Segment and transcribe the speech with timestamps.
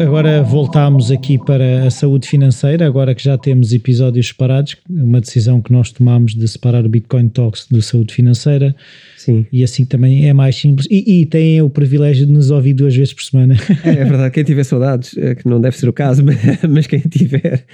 [0.00, 5.60] agora voltámos aqui para a saúde financeira, agora que já temos episódios separados, uma decisão
[5.60, 8.74] que nós tomámos de separar o Bitcoin Talks do saúde financeira.
[9.16, 9.46] Sim.
[9.50, 10.86] E assim também é mais simples.
[10.90, 13.54] E, e têm o privilégio de nos ouvir duas vezes por semana.
[13.82, 16.22] É, é verdade, quem tiver saudades, é que não deve ser o caso,
[16.68, 17.64] mas quem tiver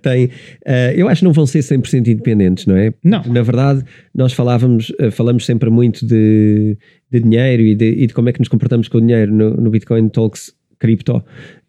[0.00, 0.30] tem.
[0.64, 2.94] Eh, eu acho que não vão ser 100% independentes, não é?
[3.04, 3.22] Não.
[3.24, 6.78] Na verdade, nós falávamos, eh, falamos sempre muito de,
[7.10, 9.50] de dinheiro e de, e de, como é que nos comportamos com o dinheiro no,
[9.50, 11.22] no Bitcoin Talks Crypto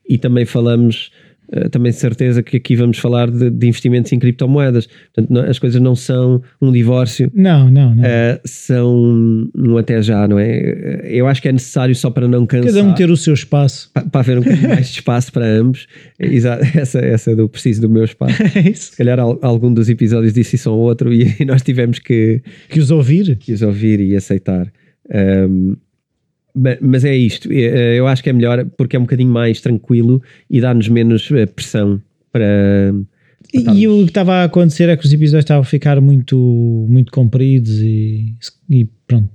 [0.08, 1.12] e também falamos
[1.50, 4.86] Uh, também certeza que aqui vamos falar de, de investimentos em criptomoedas.
[4.86, 7.32] Portanto, não, as coisas não são um divórcio.
[7.34, 8.04] Não, não, não.
[8.04, 11.02] Uh, são um até já, não é?
[11.06, 12.74] Eu acho que é necessário só para não cansar.
[12.74, 13.90] Cada um ter o seu espaço.
[13.94, 15.88] Para, para haver um pouco mais de espaço para ambos.
[16.20, 18.38] Exato, essa, essa do preciso do meu espaço.
[18.58, 18.92] É isso.
[18.92, 22.42] Se calhar algum dos episódios disse isso ou outro e nós tivemos que...
[22.70, 23.36] Que os ouvir.
[23.38, 24.72] Que os ouvir e aceitar.
[25.14, 25.76] Um,
[26.82, 30.22] mas é isto, eh, eu acho que é melhor porque é um bocadinho mais tranquilo
[30.50, 32.94] e dá-nos menos eh, pressão para.
[33.54, 36.02] para e, e, o que estava a acontecer é que os episódios estavam a ficar
[36.02, 36.38] muito,
[36.90, 38.36] muito compridos e,
[38.70, 39.30] e pronto.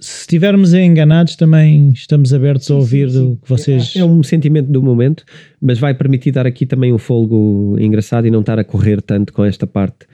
[0.00, 3.24] Se estivermos enganados, também estamos abertos a ouvir sim, sim.
[3.24, 3.96] do que vocês.
[3.96, 5.24] É, é um sentimento do momento,
[5.60, 9.32] mas vai permitir dar aqui também um folgo engraçado e não estar a correr tanto
[9.32, 10.06] com esta parte.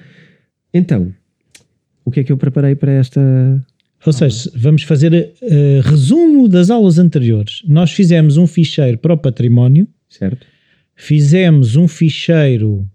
[0.73, 1.13] Então,
[2.03, 3.21] o que é que eu preparei para esta
[4.05, 7.63] ou seja, vamos fazer uh, resumo das aulas anteriores.
[7.67, 10.47] Nós fizemos um ficheiro para o património, certo?
[10.95, 12.87] Fizemos um ficheiro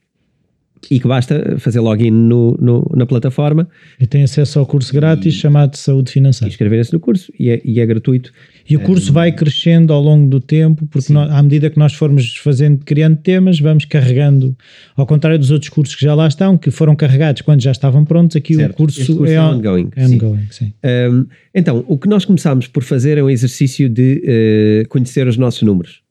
[0.91, 3.69] e que basta fazer login no, no, na plataforma.
[4.01, 6.49] E tem acesso ao curso grátis e, chamado Saúde Financeira.
[6.49, 8.33] Inscrever-se no curso e é, e é gratuito.
[8.69, 11.79] E o curso um, vai crescendo ao longo do tempo, porque nós, à medida que
[11.79, 14.57] nós formos fazendo, criando temas, vamos carregando,
[14.97, 18.05] ao contrário dos outros cursos que já lá estão, que foram carregados quando já estavam
[18.05, 18.73] prontos, aqui certo.
[18.73, 19.89] o curso, curso é, é ongoing.
[19.95, 20.67] É ongoing sim.
[20.67, 20.73] Sim.
[20.85, 25.37] Um, então, o que nós começámos por fazer é um exercício de uh, conhecer os
[25.37, 26.06] nossos números.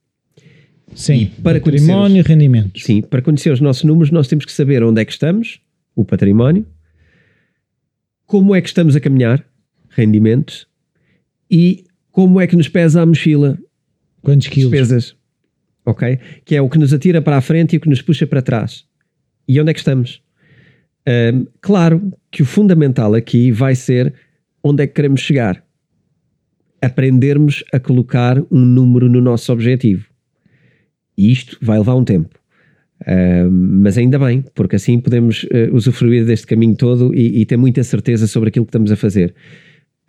[0.93, 2.83] Sim, e para património e rendimentos.
[2.83, 5.59] Sim, para conhecer os nossos números, nós temos que saber onde é que estamos,
[5.95, 6.65] o património,
[8.25, 9.45] como é que estamos a caminhar,
[9.89, 10.67] rendimentos,
[11.49, 13.57] e como é que nos pesa a mochila,
[14.21, 15.15] quantos quilos, despesas,
[15.85, 16.19] ok?
[16.43, 18.41] Que é o que nos atira para a frente e o que nos puxa para
[18.41, 18.85] trás.
[19.47, 20.21] E onde é que estamos?
[21.07, 24.13] Um, claro que o fundamental aqui vai ser
[24.63, 25.63] onde é que queremos chegar.
[26.81, 30.07] Aprendermos a colocar um número no nosso objetivo.
[31.17, 32.29] E isto vai levar um tempo.
[33.01, 37.57] Uh, mas ainda bem, porque assim podemos uh, usufruir deste caminho todo e, e, ter
[37.57, 39.33] muita certeza sobre aquilo que estamos a fazer.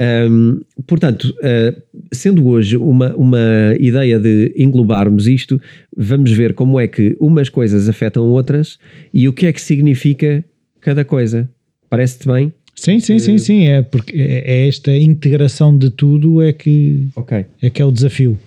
[0.00, 5.60] Um, portanto, uh, sendo hoje uma, uma ideia de englobarmos isto,
[5.96, 8.78] vamos ver como é que umas coisas afetam outras
[9.12, 10.44] e o que é que significa
[10.80, 11.48] cada coisa.
[11.88, 12.52] Parece-te bem?
[12.74, 13.66] Sim, sim, sim, sim.
[13.66, 17.46] É porque é, é esta integração de tudo é que, okay.
[17.62, 18.38] é, que é o desafio.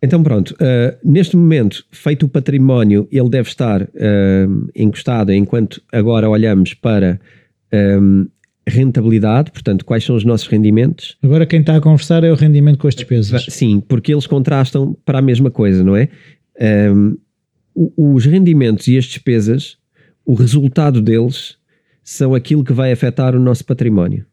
[0.00, 6.28] Então pronto, uh, neste momento, feito o património, ele deve estar uh, encostado enquanto agora
[6.30, 7.20] olhamos para
[7.72, 8.26] um,
[8.66, 11.16] rentabilidade, portanto, quais são os nossos rendimentos.
[11.22, 13.46] Agora quem está a conversar é o rendimento com as despesas.
[13.48, 16.08] Sim, porque eles contrastam para a mesma coisa, não é?
[16.92, 17.16] Um,
[17.96, 19.76] os rendimentos e as despesas,
[20.24, 21.56] o resultado deles
[22.02, 24.24] são aquilo que vai afetar o nosso património.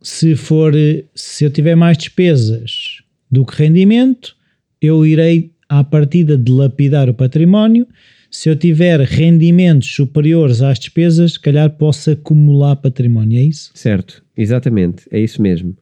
[0.00, 0.72] Se for,
[1.14, 4.36] se eu tiver mais despesas do que rendimento,
[4.82, 7.86] eu irei à partida dilapidar o património.
[8.30, 13.70] Se eu tiver rendimentos superiores às despesas, calhar posso acumular património, é isso?
[13.74, 15.76] Certo, exatamente, é isso mesmo.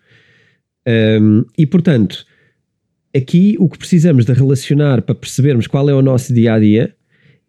[0.87, 2.27] Um, e portanto,
[3.15, 6.95] aqui o que precisamos de relacionar para percebermos qual é o nosso dia a dia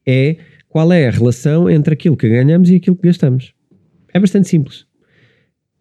[0.05, 0.37] é
[0.69, 3.53] qual é a relação entre aquilo que ganhamos e aquilo que gastamos.
[4.13, 4.85] É bastante simples.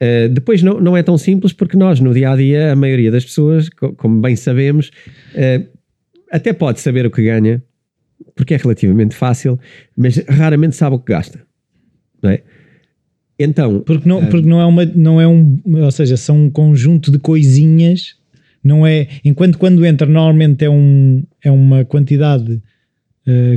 [0.02, 3.11] Uh, depois não, não é tão simples porque nós, no dia a dia, a maioria
[3.11, 4.91] das pessoas, como bem sabemos,
[5.35, 5.69] uh,
[6.31, 7.62] até pode saber o que ganha,
[8.35, 9.61] porque é relativamente fácil,
[9.94, 11.43] mas raramente sabe o que gasta.
[12.23, 12.41] Não é?
[13.38, 13.81] Então.
[13.81, 14.85] Porque não, uh, porque não é uma.
[14.87, 18.14] Não é um, ou seja, são um conjunto de coisinhas.
[18.64, 19.06] Não é.
[19.23, 22.61] Enquanto quando entra, normalmente é, um, é uma quantidade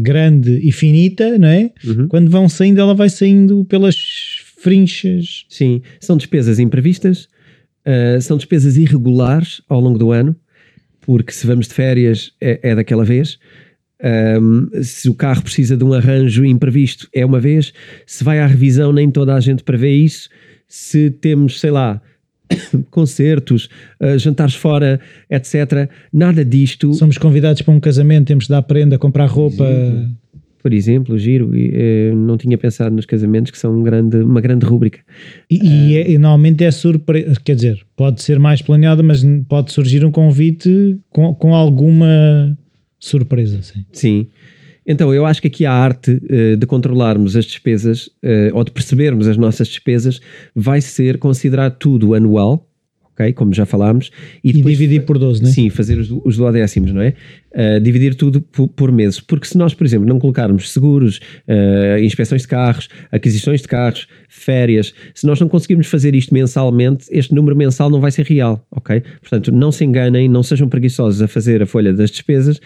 [0.03, 1.71] grande e finita, não é?
[1.83, 2.07] Uhum.
[2.07, 3.95] Quando vão saindo, ela vai saindo pelas
[4.63, 5.45] frinchas.
[5.49, 7.27] Sim, são despesas imprevistas,
[7.85, 10.33] uh, são despesas irregulares ao longo do ano,
[11.01, 13.37] porque se vamos de férias é, é daquela vez.
[14.41, 17.73] Um, se o carro precisa de um arranjo imprevisto, é uma vez.
[18.05, 20.29] Se vai à revisão, nem toda a gente prevê isso.
[20.67, 22.01] Se temos, sei lá,
[22.89, 23.69] concertos,
[24.01, 24.99] uh, jantares fora,
[25.29, 25.89] etc.
[26.11, 26.93] Nada disto.
[26.93, 29.65] Somos convidados para um casamento, temos de dar prenda, comprar roupa.
[30.63, 34.65] Por exemplo, giro, e, não tinha pensado nos casamentos, que são um grande, uma grande
[34.65, 35.01] rúbrica.
[35.51, 39.73] E, e, é, e normalmente é surpresa, quer dizer, pode ser mais planeada, mas pode
[39.73, 42.57] surgir um convite com, com alguma
[42.97, 43.61] surpresa.
[43.61, 43.85] Sim.
[43.91, 44.27] sim.
[44.85, 48.71] Então, eu acho que aqui a arte uh, de controlarmos as despesas uh, ou de
[48.71, 50.21] percebermos as nossas despesas
[50.55, 52.69] vai ser considerar tudo anual,
[53.13, 53.33] ok?
[53.33, 54.11] Como já falámos.
[54.43, 55.51] E, e dividir por 12, não é?
[55.51, 57.13] Sim, fazer os, os duodécimos, não é?
[57.51, 59.19] Uh, dividir tudo por, por, meses.
[59.19, 61.19] Porque se nós, por exemplo, não colocarmos seguros,
[62.01, 67.33] inspeções de carros, aquisições de carros, férias, se nós não conseguirmos fazer isto mensalmente, este
[67.33, 69.01] número mensal não vai ser real, ok?
[69.21, 72.59] Portanto, não se enganem, não sejam preguiçosos a fazer a folha das despesas,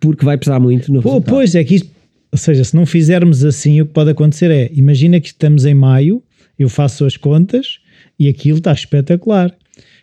[0.00, 1.90] porque vai pesar muito no Pô, Pois, é que isto,
[2.32, 5.74] ou seja, se não fizermos assim, o que pode acontecer é, imagina que estamos em
[5.74, 6.22] maio,
[6.58, 7.78] eu faço as contas
[8.18, 9.54] e aquilo está espetacular.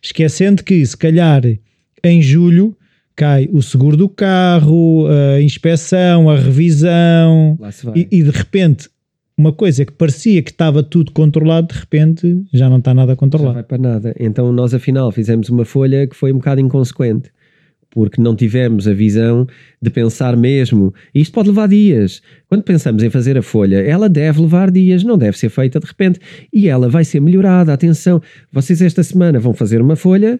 [0.01, 1.43] Esquecendo que, se calhar,
[2.03, 2.75] em julho
[3.15, 7.57] cai o seguro do carro, a inspeção, a revisão,
[7.95, 8.89] e, e, de repente
[9.37, 13.49] uma coisa que parecia que estava tudo controlado, de repente já não está nada controlado.
[13.49, 14.15] Não vai para nada.
[14.19, 17.31] Então nós afinal fizemos uma folha que foi um bocado inconsequente
[17.91, 19.45] porque não tivemos a visão
[19.81, 20.93] de pensar mesmo.
[21.13, 22.21] E isto pode levar dias.
[22.47, 25.85] Quando pensamos em fazer a folha, ela deve levar dias, não deve ser feita de
[25.85, 26.19] repente.
[26.51, 27.73] E ela vai ser melhorada.
[27.73, 28.21] Atenção,
[28.51, 30.39] vocês esta semana vão fazer uma folha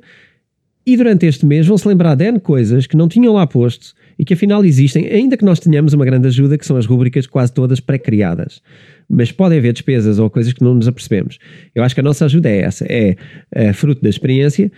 [0.86, 3.94] e durante este mês vão se lembrar de N coisas que não tinham lá posto
[4.18, 7.28] e que afinal existem, ainda que nós tenhamos uma grande ajuda, que são as rubricas
[7.28, 8.62] quase todas pré-criadas.
[9.10, 11.38] Mas podem haver despesas ou coisas que não nos apercebemos.
[11.76, 13.16] Eu acho que a nossa ajuda é essa: é,
[13.52, 14.72] é fruto da experiência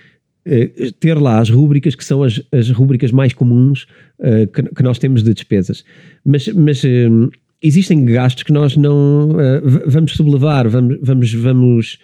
[0.46, 3.86] eh, ter lá as rúbricas que são as, as rúbricas mais comuns
[4.20, 5.84] uh, que, que, nós temos de despesas.
[6.26, 7.32] Mas, mas uh,
[7.62, 9.38] existem gastos que nós não
[9.86, 12.00] vamos sublevar, vamos, vamos, vamos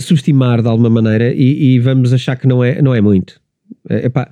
[0.00, 3.38] subestimar de alguma maneira e, e, vamos achar que não é, não é muito.
[3.90, 4.30] Epá,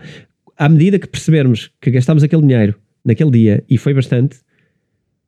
[0.56, 2.74] à medida que percebermos que gastamos aquele dinheiro
[3.04, 4.38] naquele dia e foi bastante,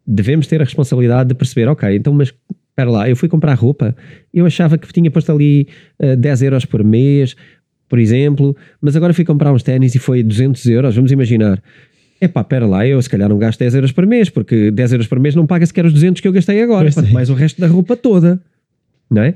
[0.06, 2.32] devemos ter a responsabilidade de perceber, ok, então mas
[2.75, 3.94] espera lá, eu fui comprar roupa,
[4.32, 5.69] eu achava que tinha posto ali
[6.02, 7.36] uh, 10 euros por mês,
[7.88, 11.62] por exemplo, mas agora fui comprar uns ténis e foi 200 euros, vamos imaginar.
[12.20, 15.06] Epá, pera lá, eu se calhar não gasto 10 euros por mês, porque 10 euros
[15.06, 17.60] por mês não paga sequer os 200 que eu gastei agora, quanto mais o resto
[17.60, 18.40] da roupa toda,
[19.10, 19.34] não é?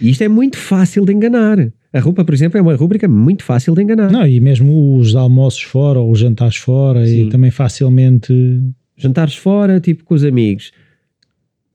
[0.00, 1.58] E isto é muito fácil de enganar.
[1.92, 4.10] A roupa, por exemplo, é uma rúbrica muito fácil de enganar.
[4.10, 7.26] Não, e mesmo os almoços fora ou os jantares fora Sim.
[7.26, 8.32] e também facilmente...
[8.98, 10.72] Jantares fora, tipo com os amigos.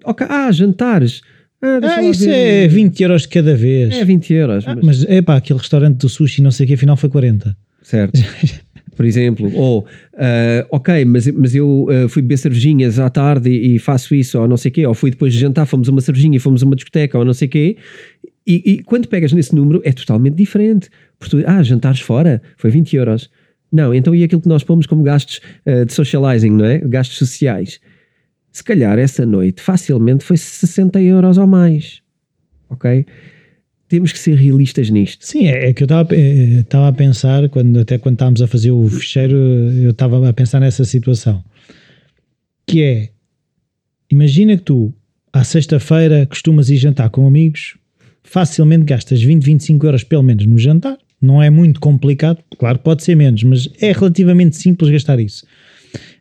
[0.04, 1.22] Okay, ah, jantares
[1.62, 2.66] ah, ah isso ver.
[2.66, 3.94] é 20 euros de cada vez.
[3.94, 4.68] É 20 euros.
[4.68, 7.56] Ah, mas é pá, aquele restaurante do sushi, não sei o que, afinal foi 40.
[7.82, 8.20] Certo.
[8.96, 13.76] Por exemplo, ou uh, ok, mas, mas eu uh, fui beber cervejinhas à tarde e,
[13.76, 15.92] e, faço isso, ou não sei o quê, ou fui depois de jantar, fomos a
[15.92, 17.78] uma cervejinha e fomos a uma discoteca, ou não sei o quê,
[18.46, 20.90] e, e, quando pegas nesse número é totalmente diferente.
[21.18, 23.30] Porque, ah, jantares fora, foi 20 euros.
[23.72, 26.80] Não, então e aquilo que nós pomos como gastos uh, de socializing, não é?
[26.80, 27.80] Gastos sociais
[28.52, 32.02] se calhar essa noite facilmente foi 60 euros ou mais.
[32.70, 33.06] Ok?
[33.88, 35.26] Temos que ser realistas nisto.
[35.26, 38.88] Sim, é, é que eu estava a pensar, quando, até quando estávamos a fazer o
[38.88, 41.44] fecheiro, eu estava a pensar nessa situação.
[42.66, 43.10] Que é,
[44.10, 44.94] imagina que tu,
[45.32, 47.78] à sexta-feira, costumas ir jantar com amigos,
[48.24, 50.98] facilmente gastas 20, 25 euros pelo menos no jantar.
[51.22, 55.46] Não é muito complicado, claro, pode ser menos, mas é relativamente simples gastar isso.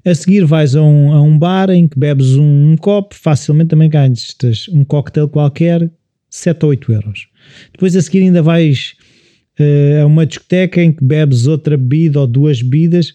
[0.04, 3.69] A seguir vais a um, a um bar em que bebes um, um copo, facilmente
[3.69, 4.37] também ganhas
[4.73, 5.90] um cocktail qualquer,
[6.28, 7.28] 7 ou 8 euros.
[7.73, 8.95] Depois a seguir ainda vais
[9.59, 13.14] uh, a uma discoteca em que bebes outra bebida ou duas bebidas,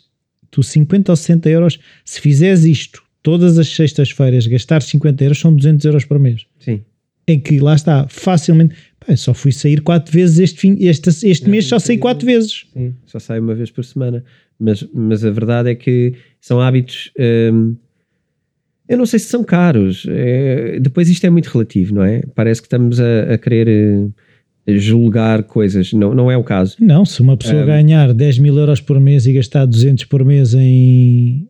[0.51, 5.55] tu 50 ou 60 euros, se fizeres isto todas as sextas-feiras, gastar 50 euros são
[5.55, 6.45] 200 euros por mês.
[6.59, 6.83] Sim.
[7.27, 8.75] Em que lá está, facilmente.
[8.99, 12.65] Pá, só fui sair quatro vezes este, fim, este, este mês, só saí quatro vezes.
[12.73, 14.23] Sim, só saio uma vez por semana.
[14.59, 17.11] Mas, mas a verdade é que são hábitos.
[17.19, 17.75] Hum,
[18.87, 20.05] eu não sei se são caros.
[20.07, 22.21] É, depois isto é muito relativo, não é?
[22.35, 24.13] Parece que estamos a, a querer uh,
[24.77, 25.91] julgar coisas.
[25.91, 26.77] Não, não é o caso.
[26.79, 30.23] Não, se uma pessoa um, ganhar 10 mil euros por mês e gastar 200 por
[30.23, 31.47] mês em,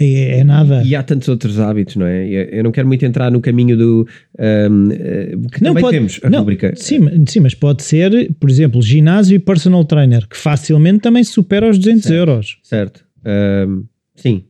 [0.00, 0.82] é, é, nada.
[0.82, 2.26] E há tantos outros hábitos, não é?
[2.26, 4.08] Eu não quero muito entrar no caminho do.
[4.38, 4.88] Um,
[5.52, 6.72] que não, também pode, temos a não, rubrica.
[6.74, 11.68] Sim, sim, mas pode ser, por exemplo, ginásio e personal trainer, que facilmente também supera
[11.68, 12.58] os 200 certo, euros.
[12.62, 13.04] Certo.
[13.26, 13.84] Um,
[14.16, 14.44] sim.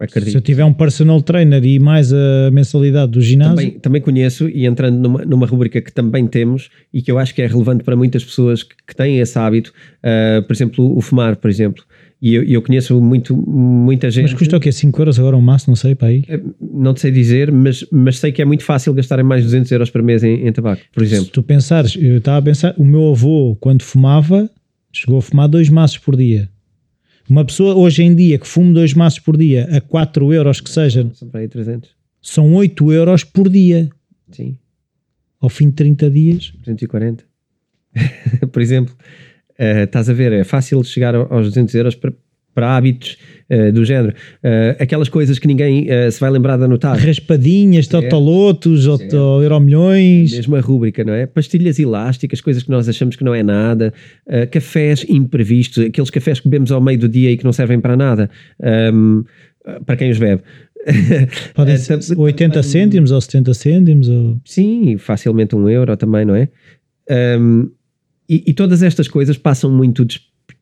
[0.00, 0.30] Acredito.
[0.30, 4.48] Se eu tiver um personal trainer e mais a mensalidade do ginásio, Também, também conheço
[4.48, 7.84] e entrando numa, numa rubrica que também temos e que eu acho que é relevante
[7.84, 11.84] para muitas pessoas que, que têm esse hábito, uh, por exemplo, o fumar, por exemplo.
[12.22, 14.30] E eu, eu conheço muito, muita gente.
[14.30, 14.70] mas custa o quê?
[14.70, 15.70] 5 euros agora um maço?
[15.70, 16.22] Não sei, para aí.
[16.28, 19.46] Eh, Não te sei dizer, mas, mas sei que é muito fácil gastarem mais de
[19.46, 21.26] 200 euros por mês em, em tabaco, por exemplo.
[21.26, 24.50] Se tu pensares, eu estava a pensar, o meu avô, quando fumava,
[24.92, 26.48] chegou a fumar dois maços por dia.
[27.28, 30.68] Uma pessoa hoje em dia que fume dois maços por dia a 4 euros que
[30.70, 31.90] seja, São para aí 300.
[32.20, 33.88] são 8 euros por dia.
[34.32, 34.56] Sim,
[35.40, 36.52] Ao fim de 30 dias.
[36.58, 37.24] 240.
[38.52, 38.94] por exemplo,
[39.58, 42.12] eh, estás a ver, é fácil chegar ao- aos 200 euros para,
[42.54, 43.16] para hábitos
[43.50, 44.14] eh, do género.
[44.42, 46.96] Eh, aquelas coisas que ninguém eh, se vai lembrar de anotar.
[46.96, 50.32] Raspadinhas, totolotos, auto- euromilhões.
[50.32, 51.26] Mesmo a rúbrica, não é?
[51.26, 53.92] Pastilhas elásticas, coisas que nós achamos que não é nada,
[54.26, 57.80] uh, cafés imprevistos, aqueles cafés que bebemos ao meio do dia e que não servem
[57.80, 58.30] para nada,
[58.94, 59.24] um,
[59.66, 60.42] uh, para quem os bebe.
[61.54, 64.08] Podem ser tam- 80 cêntimos ou 70 cêntimos.
[64.08, 64.38] Ou...
[64.44, 66.48] Sim, facilmente um euro também, não é?
[67.38, 67.68] Um,
[68.28, 70.04] e, e todas estas coisas passam muito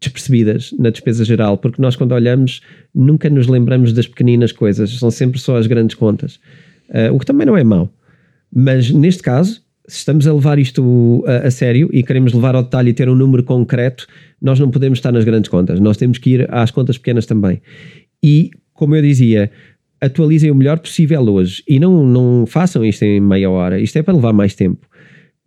[0.00, 2.60] despercebidas na despesa geral, porque nós, quando olhamos,
[2.94, 6.38] nunca nos lembramos das pequeninas coisas, são sempre só as grandes contas.
[6.88, 7.92] Uh, o que também não é mau.
[8.54, 12.62] Mas neste caso, se estamos a levar isto a, a sério e queremos levar ao
[12.62, 14.06] detalhe e ter um número concreto,
[14.40, 17.60] nós não podemos estar nas grandes contas, nós temos que ir às contas pequenas também.
[18.22, 19.50] E, como eu dizia,
[20.00, 24.02] atualizem o melhor possível hoje e não, não façam isto em meia hora, isto é
[24.02, 24.86] para levar mais tempo.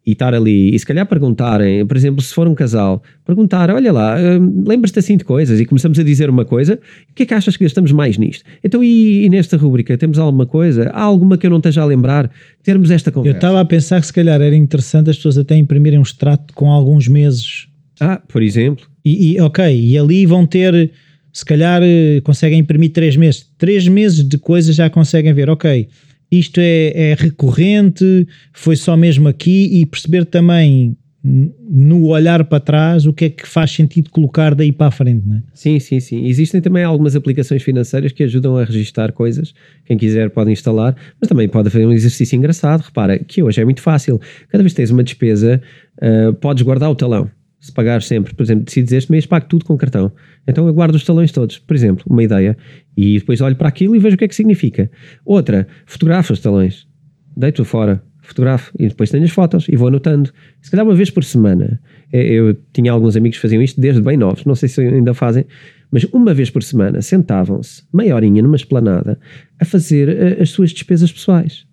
[0.03, 3.93] E estar ali, e se calhar perguntarem, por exemplo, se for um casal, perguntar: olha
[3.93, 5.59] lá, hum, lembras-te assim de coisas?
[5.59, 6.79] E começamos a dizer uma coisa,
[7.11, 8.43] o que é que achas que gastamos mais nisto?
[8.63, 10.89] Então, e, e nesta rubrica, temos alguma coisa?
[10.89, 12.31] Há alguma que eu não esteja a lembrar?
[12.63, 13.37] Termos esta Eu conversa.
[13.37, 16.71] estava a pensar que se calhar era interessante as pessoas até imprimirem um extrato com
[16.71, 17.67] alguns meses.
[17.99, 20.89] Ah, por exemplo, E, e, ok, e ali vão ter,
[21.31, 23.45] se calhar eh, conseguem imprimir três meses.
[23.55, 25.87] Três meses de coisas já conseguem ver, ok,
[26.31, 33.05] isto é, é recorrente, foi só mesmo aqui e perceber também no olhar para trás
[33.05, 35.43] o que é que faz sentido colocar daí para a frente, não é?
[35.53, 36.25] Sim, sim, sim.
[36.25, 39.53] Existem também algumas aplicações financeiras que ajudam a registar coisas.
[39.85, 42.81] Quem quiser pode instalar, mas também pode fazer um exercício engraçado.
[42.81, 44.19] Repara que hoje é muito fácil.
[44.49, 45.61] Cada vez que tens uma despesa,
[46.01, 47.29] ah, podes guardar o talão.
[47.61, 50.11] Se pagar sempre, por exemplo, decides este mês, pago tudo com cartão.
[50.47, 52.57] Então eu guardo os talões todos, por exemplo, uma ideia.
[52.97, 54.89] E depois olho para aquilo e vejo o que é que significa.
[55.23, 56.87] Outra, fotografo os talões.
[57.37, 60.31] Deito fora, fotografo e depois tenho as fotos e vou anotando.
[60.59, 61.79] Se calhar uma vez por semana.
[62.11, 65.13] Eh, Eu tinha alguns amigos que faziam isto desde bem novos, não sei se ainda
[65.13, 65.45] fazem,
[65.91, 69.19] mas uma vez por semana sentavam-se, meia horinha numa esplanada,
[69.59, 71.67] a fazer eh, as suas despesas pessoais.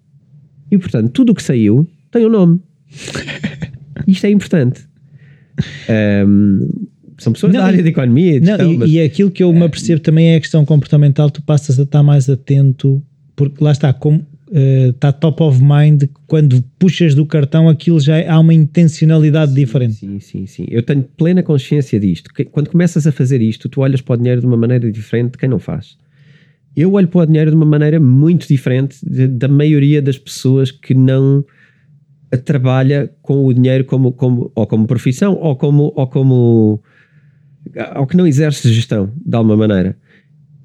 [0.70, 2.60] E portanto, tudo o que saiu tem um nome.
[4.06, 4.87] Isto é importante.
[5.88, 6.68] Ahm,
[7.18, 9.00] são pessoas Não, da área e- de economia e de Não, gestão, e, mas- e
[9.00, 12.28] aquilo que eu me apercebo também é a questão comportamental, tu passas a estar mais
[12.30, 13.02] atento,
[13.34, 18.16] porque lá está, como eh, está top of mind, quando puxas do cartão aquilo já
[18.16, 19.94] é- há uma intencionalidade diferente.
[19.96, 20.64] Sim, sim, sim.
[20.70, 22.32] Eu tenho plena consciência disto.
[22.32, 25.32] Que Quando começas a fazer isto, tu olhas para o dinheiro de uma maneira diferente
[25.32, 25.98] de quem não faz.
[26.74, 30.70] Eu olho para o dinheiro de uma maneira muito diferente de- da maioria das pessoas
[30.70, 31.44] que não
[32.36, 36.82] trabalha com o dinheiro como, como, ou como profissão ou como, ou como
[37.96, 39.96] ou que não exerce gestão de alguma maneira.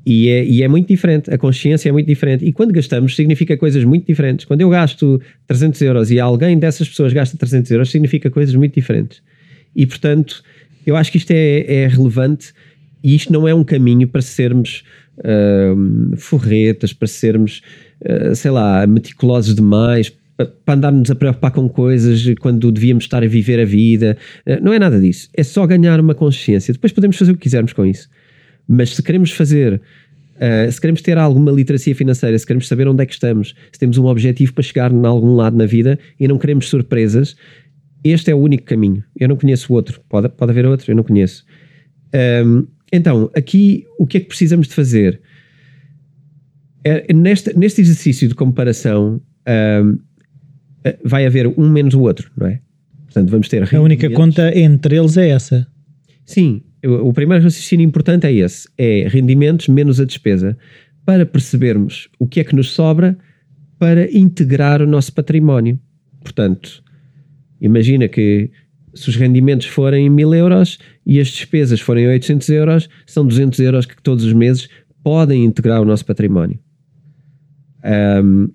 [0.06, 2.46] E é, e é muito diferente, a consciência é muito diferente.
[2.46, 4.46] E quando gastamos, significa coisas muito diferentes.
[4.46, 8.74] Quando eu gasto 300 euros e alguém dessas pessoas gasta 300 euros, significa coisas muito
[8.74, 9.22] diferentes.
[9.76, 10.44] E portanto,
[10.86, 12.54] eu acho que isto é, é relevante
[13.02, 14.84] e isto não é um caminho para sermos
[15.24, 17.62] ahm, forretas, para sermos,
[18.06, 23.28] ah, sei lá, meticulosos demais, para andarmos a preocupar com coisas quando devíamos estar a
[23.28, 24.18] viver a vida.
[24.48, 25.30] Ah, não é nada disso.
[25.34, 26.74] É só ganhar uma consciência.
[26.74, 28.10] Depois podemos fazer o que quisermos com isso.
[28.68, 29.82] Mas se queremos fazer,
[30.36, 33.80] uh, se queremos ter alguma literacia financeira, se queremos saber onde é que estamos, se
[33.80, 37.36] temos um objetivo para chegar em algum lado na vida e não queremos surpresas,
[38.04, 39.04] este é o único caminho.
[39.20, 40.02] Eu não conheço outro.
[40.10, 41.46] Pode, pode haver outro, eu não conheço.
[42.92, 45.20] Então, aqui o que é que precisamos de fazer?
[46.84, 49.84] É, neste, neste exercício de comparação, eh,
[51.04, 52.60] vai haver um menos o outro, não é?
[53.06, 55.68] Portanto, vamos ter A única conta entre eles é essa.
[56.26, 60.58] Sim, o primeiro raciocínio importante é esse: é rendimentos menos a despesa,
[61.06, 63.18] para percebermos o que é que nos sobra
[63.78, 65.80] para integrar o nosso património.
[66.22, 66.84] Portanto,
[67.62, 68.50] imagina que
[68.94, 73.86] se os rendimentos forem mil euros e as despesas forem 800 euros, são 200 euros
[73.86, 74.70] que todos os meses
[75.04, 76.60] podem integrar o nosso património.
[77.84, 78.48] Ahm,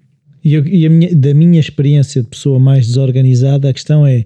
[0.45, 4.25] E, eu- e a minha- da minha experiência de pessoa mais desorganizada, a questão é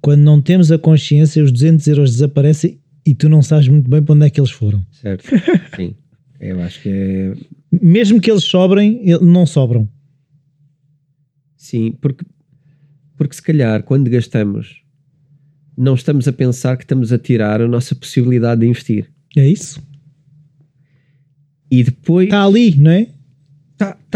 [0.00, 4.02] quando não temos a consciência, os 200 euros desaparecem e tu não sabes muito bem
[4.02, 4.84] para onde é que eles foram.
[4.92, 5.24] certo?
[5.76, 5.94] Sim.
[6.40, 7.34] Eu acho que é.
[7.82, 9.88] Mesmo que eles sobrem, não sobram.
[11.56, 12.24] Sim, porque,
[13.16, 14.82] porque se calhar quando gastamos,
[15.76, 19.10] não estamos a pensar que estamos a tirar a nossa possibilidade de investir.
[19.36, 19.82] É isso?
[21.70, 23.08] E depois Está ali, não é?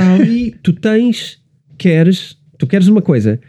[0.01, 1.39] Está tá ali, tu tens,
[1.79, 3.41] queres, tu queres uma coisa.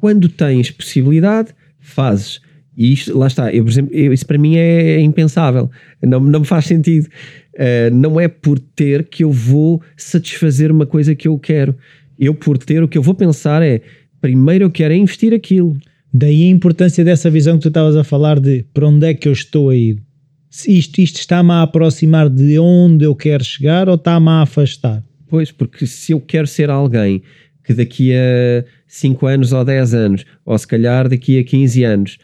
[0.00, 1.50] Quando tens possibilidade,
[1.80, 2.40] fazes.
[2.76, 5.68] E isto, lá está, eu, por exemplo, eu- isso para mim é impensável.
[6.02, 7.08] Não, não me faz sentido.
[7.54, 11.74] Uh, não é por ter que eu vou satisfazer uma coisa que eu quero.
[12.16, 13.80] Eu, por ter, o que eu vou pensar é:
[14.20, 15.76] primeiro eu quero é investir aquilo.
[16.14, 19.26] Daí a importância dessa visão que tu estavas a falar de para onde é que
[19.26, 20.00] eu estou a ir.
[20.48, 25.02] Se isto, isto está-me a aproximar de onde eu quero chegar ou está-me a afastar?
[25.28, 27.22] Pois, porque se eu quero ser alguém
[27.62, 32.18] que daqui a 5 anos ou 10 anos, ou se calhar daqui a 15 anos,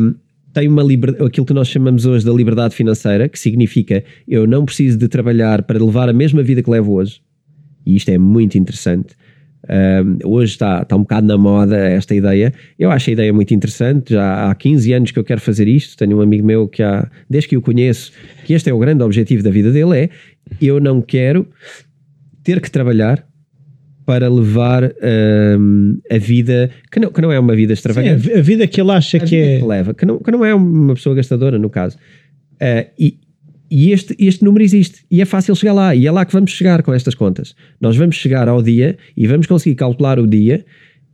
[0.00, 0.14] hum,
[0.52, 4.64] tem uma liberdade, aquilo que nós chamamos hoje da liberdade financeira, que significa eu não
[4.64, 7.20] preciso de trabalhar para levar a mesma vida que levo hoje,
[7.84, 9.14] e isto é muito interessante.
[9.68, 12.52] Hum, hoje está, está um bocado na moda esta ideia.
[12.78, 14.14] Eu acho a ideia muito interessante.
[14.14, 15.96] Já há 15 anos que eu quero fazer isto.
[15.96, 18.10] Tenho um amigo meu que há, desde que o conheço,
[18.44, 20.10] que este é o grande objetivo da vida dele: é
[20.60, 21.46] eu não quero
[22.42, 23.26] ter que trabalhar
[24.06, 24.92] para levar
[25.58, 28.66] hum, a vida que não, que não é uma vida Sim, extravagante vi- a vida
[28.66, 29.58] que ele acha a que é.
[29.60, 31.96] que leva, que não, que não é uma pessoa gastadora, no caso.
[32.58, 33.18] Eh, e
[33.72, 35.94] e este, este número existe e é fácil chegar lá.
[35.94, 37.54] E é lá que vamos chegar com estas contas.
[37.80, 40.64] Nós vamos chegar ao dia e vamos conseguir calcular o dia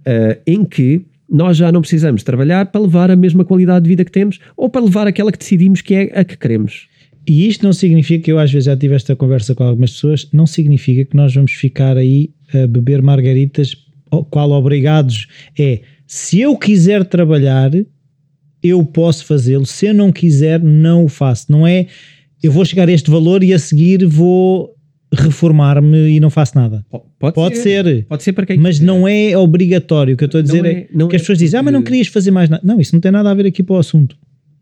[0.07, 4.05] eh, em que nós já não precisamos trabalhar para levar a mesma qualidade de vida
[4.07, 6.89] que temos ou para levar aquela que decidimos que é a que queremos.
[7.27, 10.29] E isto não significa que eu às vezes já tive esta conversa com algumas pessoas,
[10.33, 13.75] não significa que nós vamos ficar aí a beber margaritas,
[14.31, 15.27] qual obrigados
[15.59, 17.73] é se eu quiser trabalhar,
[18.63, 21.51] eu posso fazê-lo, se eu não quiser, não o faço.
[21.51, 21.87] Não é
[22.43, 24.75] eu vou chegar a este valor e a seguir vou
[25.13, 26.85] reformar-me e não faço nada.
[27.19, 30.15] Pode, Pode ser, Pode ser para quem mas não é obrigatório.
[30.15, 31.63] O que eu estou a dizer Não é, é- que as é pessoas dizem, ah,
[31.63, 32.63] mas não querias fazer mais nada.
[32.65, 34.17] Não, isso não tem nada a ver aqui para o assunto.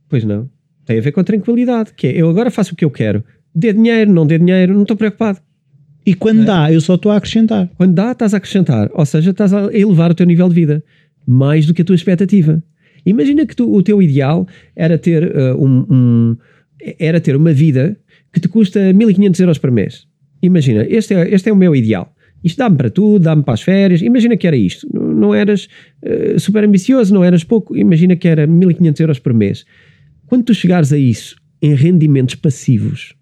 [0.09, 0.49] Pois não.
[0.87, 3.25] Tem a ver com a tranquilidade, que é eu agora faço o que eu quero.
[3.55, 5.39] Dê dinheiro, não dê dinheiro, não estou preocupado.
[6.07, 6.45] E quando É.
[6.45, 7.71] dá, eu só estou a acrescentar.
[7.77, 10.83] Quando dá, estás a acrescentar, ou seja, estás a elevar o teu nível de vida
[11.27, 12.63] mais do que a tua expectativa.
[13.07, 16.37] Imagina que tu- o teu ideal era ter, uh, um, um-
[16.99, 17.97] era ter uma vida
[18.33, 20.07] que te custa 1500 euros por mês.
[20.43, 22.13] Imagina, este é, este é o meu ideal.
[22.43, 24.03] Isto dá-me para tudo, dá-me para as férias.
[24.03, 24.87] Imagina que era isto.
[24.93, 25.67] Não, não eras
[26.03, 27.75] uh, super ambicioso, não eras pouco.
[27.75, 29.65] Imagina que era 1500 euros por mês.
[30.35, 33.15] Quando tu chegares a isso em rendimentos passivos,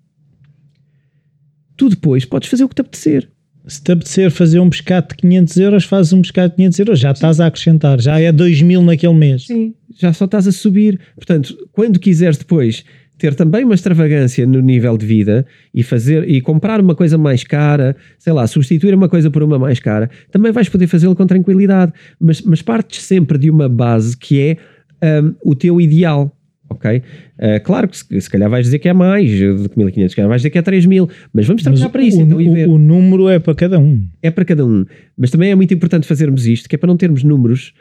[1.77, 3.31] tu depois podes fazer o que te apetecer.
[3.67, 6.99] Se te apetecer fazer um pescado de 500 euros, fazes um pescado de 500 euros.
[6.99, 8.01] Já estás a acrescentar.
[8.01, 9.45] Já é 2 mil naquele mês.
[9.45, 10.99] Sim, já só estás a subir.
[11.15, 12.83] Portanto, quando quiseres depois
[13.19, 15.45] ter também uma extravagância no nível de vida
[15.75, 19.59] e fazer e comprar uma coisa mais cara, sei lá, substituir uma coisa por uma
[19.59, 21.93] mais cara, também vais poder fazê-lo com tranquilidade.
[22.19, 24.57] Mas, mas partes sempre de uma base que
[25.03, 26.35] é hum, o teu ideal.
[26.73, 27.03] Ok?
[27.39, 30.17] Uh, claro que se, se calhar vais dizer que é mais do que 1500, se
[30.17, 32.75] calhar vais dizer que é 3000, mas vamos Mas trabalhar para isso o, então o,
[32.75, 34.07] o número é para cada um.
[34.23, 34.85] é para cada um.
[35.17, 37.75] Mas também é muito importante fazermos isto, que é para não termos números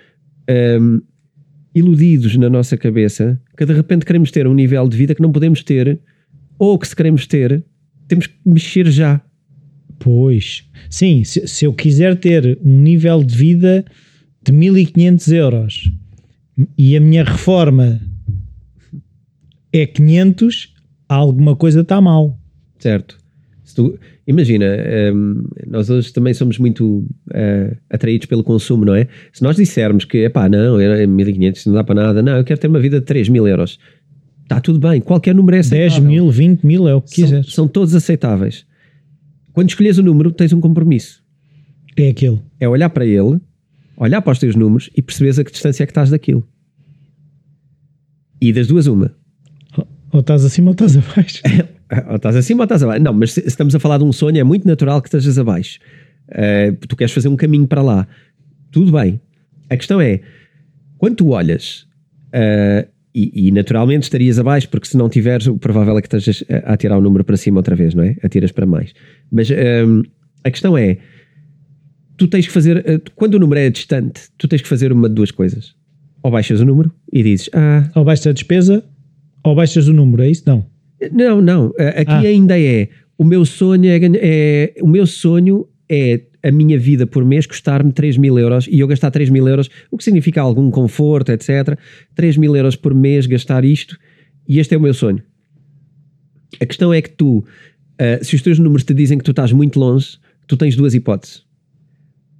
[0.79, 1.01] hum,
[1.73, 5.31] iludidos na nossa cabeça, que de repente queremos ter um nível de vida que não
[5.31, 5.99] podemos ter,
[6.59, 7.63] ou que se queremos ter,
[8.07, 9.21] temos que mexer já.
[9.99, 10.67] Pois.
[10.89, 13.85] Sim, se, se eu quiser ter um nível de vida
[14.43, 15.91] de 1500 euros
[16.77, 18.01] e a minha reforma
[19.73, 20.73] é 500,
[21.07, 22.37] alguma coisa está mal.
[22.79, 23.17] Certo?
[23.63, 24.65] Se tu- imagina,
[25.13, 29.07] hum, nós hoje também somos muito eh, atraídos pelo consumo, não é?
[29.31, 32.59] Se nós dissermos que, epá, não, é 1500, não dá para nada, não, eu quero
[32.59, 33.79] ter uma vida de 3 mil euros.
[34.43, 36.03] Está tudo bem, qualquer número é 10 aceitável.
[36.09, 37.53] mil, 20 mil, é o que São, quiseres.
[37.53, 38.65] são todos aceitáveis.
[39.53, 41.23] Quando escolhes o número, tens um compromisso.
[41.95, 42.41] É aquele.
[42.59, 43.39] É olhar para ele,
[43.95, 46.45] olhar para os teus números e perceberes a que distância é que estás daquilo.
[48.41, 49.15] E das duas, uma.
[50.11, 51.41] Ou estás acima ou estás abaixo.
[52.09, 53.03] Ou estás acima ou estás abaixo.
[53.03, 55.37] Não, mas se se estamos a falar de um sonho, é muito natural que estejas
[55.37, 55.77] abaixo.
[56.29, 58.07] Eh, tu queres fazer um caminho para lá.
[58.71, 59.19] Tudo bem.
[59.69, 60.21] A questão é,
[60.97, 61.85] quando tu olhas,
[62.31, 66.43] eh, e, e naturalmente estarias abaixo, porque se não tiveres, o provável é que estejas
[66.49, 68.15] a, a tirar o número para cima outra vez, não é?
[68.23, 68.93] Atiras para mais.
[69.29, 70.03] Mas ehm,
[70.43, 70.97] a questão é,
[72.17, 75.09] tu tens que fazer, eh, quando o número é distante, tu tens que fazer uma
[75.09, 75.75] de duas coisas.
[76.23, 78.83] Ou baixas o número e dizes, ah, Ou baixas a despesa,
[79.43, 80.43] ou baixas o número, é isso?
[80.45, 80.65] Não.
[81.11, 81.65] Não, não.
[81.95, 82.19] Aqui Ah.
[82.19, 82.89] ainda é.
[83.17, 87.91] O meu sonho é, é- O meu sonho é a minha vida por mês custar-me
[87.91, 91.77] 3 mil euros e eu gastar 3 mil euros, o que significa algum conforto, etc.
[92.15, 93.97] 3 mil euros por mês gastar isto
[94.47, 95.21] e este é o meu sonho.
[96.59, 97.43] A questão é que tu
[98.01, 100.95] Uh, se os teus números te dizem que tu estás muito longe, tu tens duas
[100.95, 101.43] hipóteses.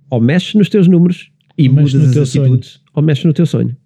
[0.10, 3.78] Ou mexes nos teus números e mudas as atitudes, ou mexes no teu sonho.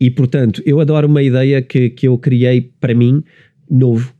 [0.00, 3.22] E portanto, eu adoro uma ideia que, que eu criei para mim,
[3.70, 4.14] novo.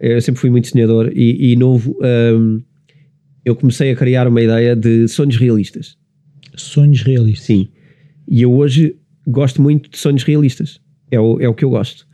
[0.00, 1.96] Eu sempre fui muito sonhador e, e novo.
[2.02, 2.62] um,
[3.44, 5.96] eu comecei a criar uma ideia de sonhos realistas.
[6.56, 7.46] Sonhos realistas.
[7.46, 7.68] Sim.
[8.28, 10.80] E eu hoje gosto muito de sonhos realistas.
[11.10, 12.06] É o, é o que eu gosto.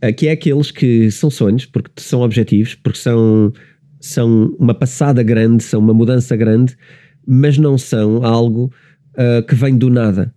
[0.00, 3.52] Ah, Que é aqueles que são sonhos, porque são objetivos, porque são,
[4.00, 6.76] são uma passada grande, são uma mudança grande,
[7.26, 8.72] mas não são algo
[9.16, 10.34] ah, que vem do nada.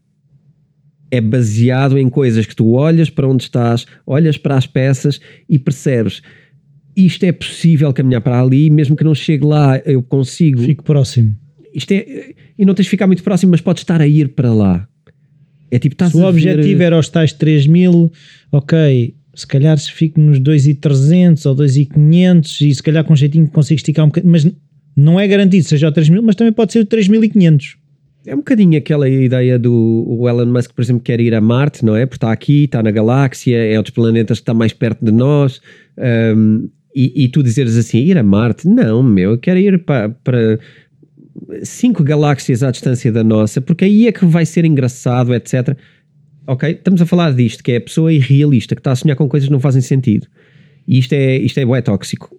[1.12, 5.20] É baseado em coisas que tu olhas para onde estás, olhas para as peças
[5.50, 6.22] e percebes
[6.96, 11.34] isto é possível caminhar para ali, mesmo que não chegue lá, eu consigo Fico próximo.
[11.74, 14.54] isto é, e não tens de ficar muito próximo, mas podes estar a ir para
[14.54, 14.86] lá.
[15.72, 18.12] É tipo, estás Se o a ver- objetivo era os tais 3 mil,
[18.52, 23.78] ok, se calhar se fico nos 2,300 ou 2,500 e se calhar com jeitinho consigo
[23.78, 24.52] esticar um bocadinho, mas
[24.94, 27.78] não é garantido seja o 3 mil, mas também pode ser o 3.500.
[28.26, 31.86] É um bocadinho aquela ideia do o Elon Musk, por exemplo, quer ir a Marte,
[31.86, 32.06] não é?
[32.06, 35.12] Porque está aqui, está na galáxia, é um dos planetas que está mais perto de
[35.12, 35.62] nós.
[36.36, 38.68] hum, e, e tu dizeres assim, ir a Marte?
[38.68, 40.60] Não, meu, eu quero ir para, para
[41.64, 45.78] cinco galáxias à distância da nossa, porque aí é que vai ser engraçado, etc.
[46.48, 46.72] Ok?
[46.72, 49.48] Estamos a falar disto, que é a pessoa irrealista, que está a sonhar com coisas
[49.48, 50.28] que não fazem sentido.
[50.88, 52.36] E isto é, isto é bué tóxico.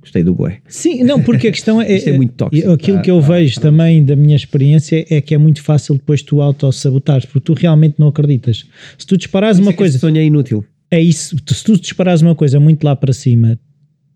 [0.00, 0.58] Gostei do bué.
[0.66, 1.92] Sim, não, porque a questão é.
[1.94, 2.70] Isto é muito tóxico.
[2.70, 6.40] Aquilo que eu vejo também da minha experiência é que é muito fácil depois tu
[6.40, 8.64] auto-sabotares, porque tu realmente não acreditas.
[8.96, 9.96] Se tu disparares uma é coisa.
[9.96, 10.64] este sonho é inútil.
[10.90, 13.58] É isso, se tu disparares uma coisa muito lá para cima,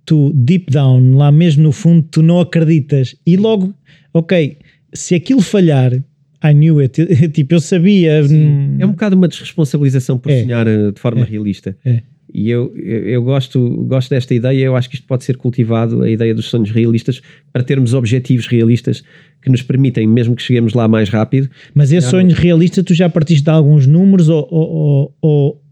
[0.04, 3.72] tu deep down, lá mesmo no fundo, tu não acreditas e logo,
[4.12, 4.56] ok,
[4.92, 8.22] se aquilo falhar, I knew it, tipo, eu sabia.
[8.28, 10.42] hum, É um bocado uma desresponsabilização por É.
[10.42, 11.24] sonhar eh, de forma É.
[11.24, 11.76] realista.
[11.84, 12.02] É.
[12.32, 16.02] E eu, eu, eu gosto, gosto desta ideia, eu acho que isto pode ser cultivado,
[16.02, 17.20] a ideia dos sonhos realistas,
[17.52, 19.04] para termos objetivos realistas
[19.42, 23.08] que nos permitem, mesmo que cheguemos lá mais rápido, Mas esse sonho realista, tu já
[23.08, 25.62] partiste de alguns números ou, ou- ou-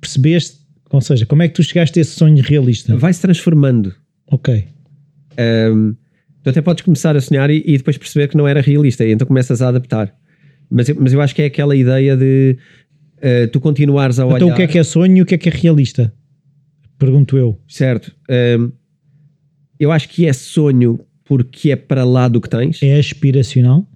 [0.00, 0.58] percebeste?
[0.90, 2.96] Ou seja, como é que tu chegaste a esse sonho realista?
[2.96, 3.92] vai-se transformando.
[4.30, 4.64] Ok.
[5.36, 5.92] Ahm,
[6.42, 9.12] tu até podes começar a sonhar e, e depois perceber que não era realista, e
[9.12, 10.14] então começas a adaptar.
[10.70, 12.56] Mas eu, mas eu acho que é aquela ideia de
[13.20, 14.36] eh, tu continuares a olhar.
[14.36, 16.12] Então o que é que é sonho e o que é que é realista?
[16.98, 17.58] Pergunto eu.
[17.68, 18.14] Certo.
[18.28, 18.72] Ahm,
[19.78, 22.82] eu acho que é sonho porque é para lá do que tens.
[22.82, 23.86] É aspiracional?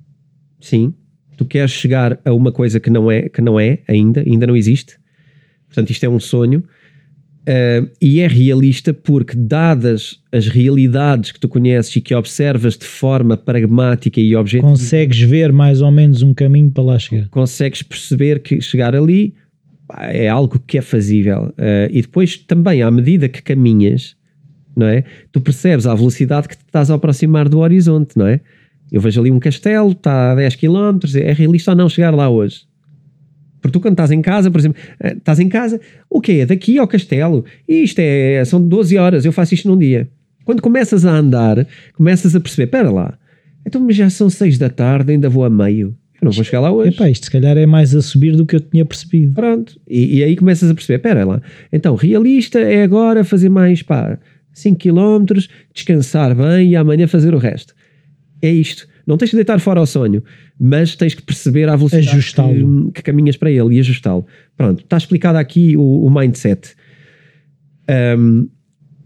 [0.61, 0.95] Sim.
[1.37, 4.55] Tu queres chegar a uma coisa que não é, que não é ainda, ainda não
[4.55, 4.97] existe.
[5.67, 6.63] Portanto, isto é um sonho.
[7.47, 12.85] Ah, e é realista porque, dadas as realidades que tu conheces e que observas de
[12.85, 17.29] forma pragmática e objetiva, Consegues ver mais ou menos um caminho para lá chegar?
[17.29, 19.35] consegues perceber que chegar ali
[19.99, 21.53] é algo que é fazível.
[21.59, 24.17] Ah, e depois também, à medida que caminhas,
[24.77, 25.05] não é?
[25.31, 28.41] Tu percebes a velocidade que te estás a aproximar do horizonte, não é?
[28.91, 32.29] Eu vejo ali um castelo, está a 10 km, é realista ou não chegar lá
[32.29, 32.63] hoje?
[33.63, 36.45] Porque tu quando estás em casa, por exemplo, eh, estás em casa, o quê?
[36.45, 40.09] Daqui ao castelo, isto é, são 12 horas, eu faço isto num dia.
[40.45, 43.17] Quando começas a andar, começas a perceber, espera lá,
[43.65, 46.61] então mas já são 6 da tarde, ainda vou a meio, eu não vou chegar
[46.61, 46.91] lá hoje.
[46.91, 49.35] Epá, isto se calhar é mais a subir do que eu tinha percebido.
[49.35, 49.81] Pronto.
[49.89, 51.41] E, e aí começas a perceber, espera lá,
[51.73, 54.19] então realista é agora fazer mais, pá,
[54.53, 55.39] 5 km,
[55.73, 57.75] descansar bem e amanhã fazer o resto.
[58.41, 58.91] É isto.
[59.07, 60.23] Não tens de deitar fora o sonho,
[60.59, 64.27] mas tens que perceber a velocidade que, que caminhas para ele e ajustá-lo.
[64.57, 66.75] Pronto, está explicado aqui o, o mindset.
[67.89, 68.47] Ahm,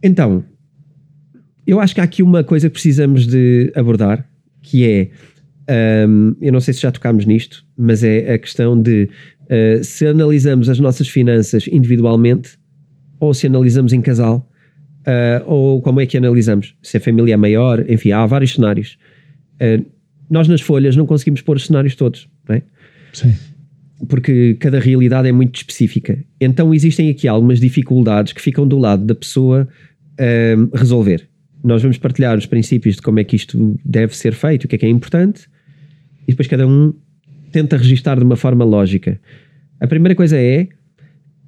[0.03, 0.45] então,
[1.67, 4.29] eu acho que há aqui uma coisa que precisamos de abordar,
[4.63, 5.11] que é,
[6.05, 9.09] ahm, eu não sei se já tocámos nisto, mas é a questão de
[9.49, 12.59] ah, se analisamos as nossas finanças individualmente
[13.19, 14.49] ou se analisamos em casal,
[15.07, 16.75] ah, ou como é que analisamos?
[16.83, 18.99] Se a família é maior, enfim, há vários cenários.
[19.61, 19.83] Ah,
[20.29, 22.63] nós nas folhas não conseguimos pôr os cenários todos, não é?
[23.13, 23.35] Sim.
[24.09, 26.19] porque cada realidade é muito específica.
[26.41, 29.67] Então existem aqui algumas dificuldades que ficam do lado da pessoa
[30.19, 31.27] ahm, resolver.
[31.65, 34.77] Nós vamos partilhar os princípios de como é que isto deve ser feito, o que
[34.77, 35.49] é que é importante,
[36.29, 36.93] e depois cada um
[37.51, 39.19] tenta registar de uma forma lógica.
[39.81, 40.69] A primeira coisa é,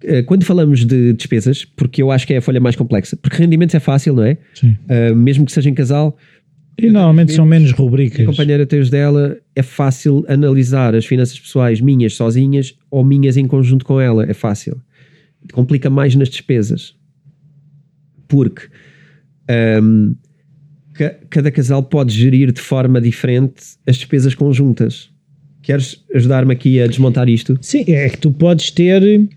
[0.03, 3.37] eh, quando falamos de despesas, porque eu acho que é a folha mais complexa, porque
[3.37, 4.39] rendimentos é fácil, não é?
[4.55, 4.77] Sim.
[4.89, 6.17] Ah, mesmo que seja em casal,
[6.81, 8.25] E normalmente são menos a rubricas.
[8.25, 13.47] companheira tem os dela, é fácil analisar as finanças pessoais minhas sozinhas ou minhas em
[13.47, 14.25] conjunto com ela.
[14.25, 14.81] É fácil.
[15.53, 16.95] Complica mais nas despesas.
[18.29, 18.69] Porque
[19.83, 20.15] hum,
[20.95, 23.55] ca- cada casal pode gerir de forma diferente
[23.87, 25.11] as despesas conjuntas.
[25.63, 27.59] Queres ajudar-me aqui a desmontar isto?
[27.61, 29.29] Sim, é que tu podes ter,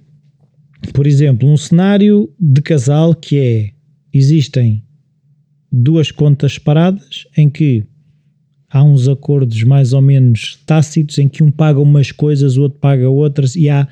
[0.94, 3.70] por exemplo, um cenário de casal que é
[4.14, 4.84] existem
[5.72, 7.84] duas contas separadas em que
[8.70, 12.80] há uns acordos mais ou menos tácitos em que um paga umas coisas, o outro
[12.80, 13.88] paga outras e há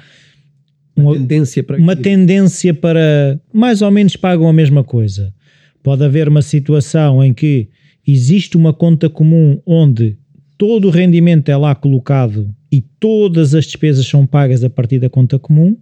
[0.96, 5.34] uma, tendência para uma tendência para mais ou menos pagam a mesma coisa.
[5.82, 7.70] Pode haver uma situação em que
[8.06, 10.18] existe uma conta comum onde
[10.58, 15.10] todo o rendimento é lá colocado e todas as despesas são pagas a partir da
[15.10, 15.76] conta comum,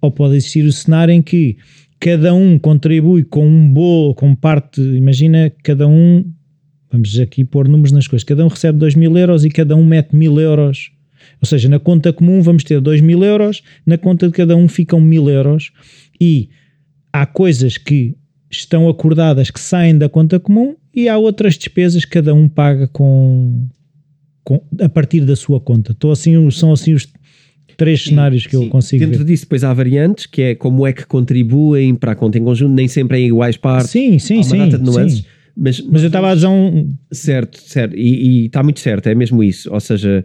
[0.00, 1.56] ou pode existir o cenário em que
[2.00, 6.24] cada um contribui com um bolo, com parte, imagina cada um,
[6.90, 9.84] vamos aqui pôr números nas coisas, cada um recebe 2 mil euros e cada um
[9.84, 10.92] mete mil euros.
[11.40, 14.68] Ou seja, na conta comum vamos ter 2 mil euros, na conta de cada um
[14.68, 15.72] ficam mil euros
[16.20, 16.48] e
[17.12, 18.16] há coisas que
[18.50, 22.88] estão acordadas que saem da conta comum e há outras despesas que cada um paga
[22.88, 23.68] com,
[24.42, 25.92] com a partir da sua conta.
[25.92, 27.08] Estou assim, são assim os
[27.78, 28.64] três sim, cenários que sim.
[28.64, 29.24] eu consigo Dentro ver.
[29.24, 32.74] disso depois há variantes, que é como é que contribuem para a conta em conjunto,
[32.74, 33.90] nem sempre em iguais partes.
[33.92, 34.68] Sim, sim, sim.
[34.70, 35.24] Sim.
[35.56, 36.92] Mas, mas eu estava a dizer um...
[37.10, 37.96] Certo, certo.
[37.96, 39.72] E, está muito certo, é mesmo isso.
[39.72, 40.24] Ou seja,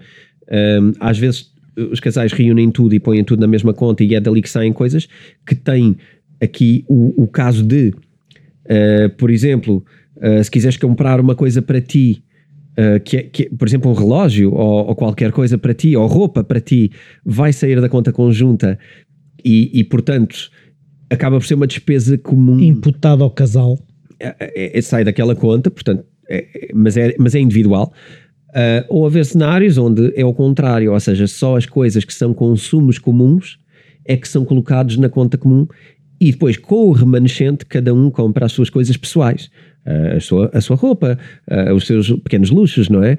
[0.52, 1.52] um, às vezes
[1.92, 4.74] os casais reúnem tudo e põem tudo na mesma conta e é dali que saem
[4.74, 5.08] coisas
[5.46, 5.96] que têm
[6.42, 7.94] aqui o, o caso de,
[8.66, 9.86] uh, por exemplo,
[10.18, 12.24] uh, se quiseres comprar uma coisa para ti,
[12.78, 15.96] uh, que, é, que, é, por exemplo, um relógio ou, ou, qualquer coisa para ti,
[15.96, 16.92] ou roupa para ti,
[17.26, 18.78] vai sair da conta conjunta
[19.44, 20.50] e, e portanto,
[21.10, 22.60] acaba por ser uma despesa comum.
[22.60, 23.78] Imputada ao casal.
[24.20, 27.94] É, é, é, sai daquela conta, portanto, é, mas, é, mas é individual.
[28.50, 32.34] Uh, ou haver cenários onde é o contrário, ou seja, só as coisas que são
[32.34, 33.58] consumos comuns
[34.06, 35.66] é que são colocados na conta comum
[36.28, 39.50] e depois com o remanescente cada um compra as suas coisas pessoais.
[39.86, 41.20] Uh, a, sua, a sua roupa,
[41.52, 43.18] uh, os seus pequenos luxos, não é?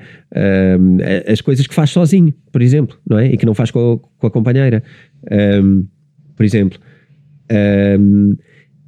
[1.31, 3.27] as coisas que faz sozinho, por exemplo, não é?
[3.33, 4.83] E que não faz com a, com a companheira,
[6.35, 6.79] por exemplo.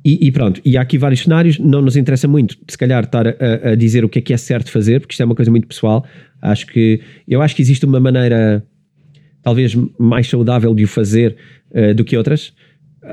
[0.06, 3.26] E, e, pronto, e há aqui vários cenários, não nos interessa muito, se calhar, estar
[3.26, 5.50] a, a, dizer o que é que é certo fazer, porque isto é uma coisa
[5.50, 6.06] muito pessoal.
[6.40, 8.64] Acho que, eu acho que existe uma maneira,
[9.42, 11.36] talvez mais saudável de o fazer
[11.72, 12.54] uh, do que outras.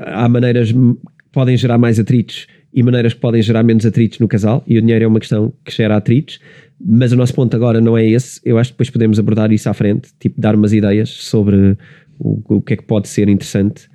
[0.06, 0.96] Há maneiras que
[1.32, 4.80] podem gerar mais atritos e maneiras que podem gerar menos atritos no casal, e o
[4.80, 6.40] dinheiro é uma questão que gera atritos,
[6.84, 8.40] mas o nosso ponto agora não é esse.
[8.44, 11.78] Eu acho que depois podemos abordar isso à frente, tipo, dar umas ideias sobre
[12.18, 13.88] o, o que é que pode ser interessante,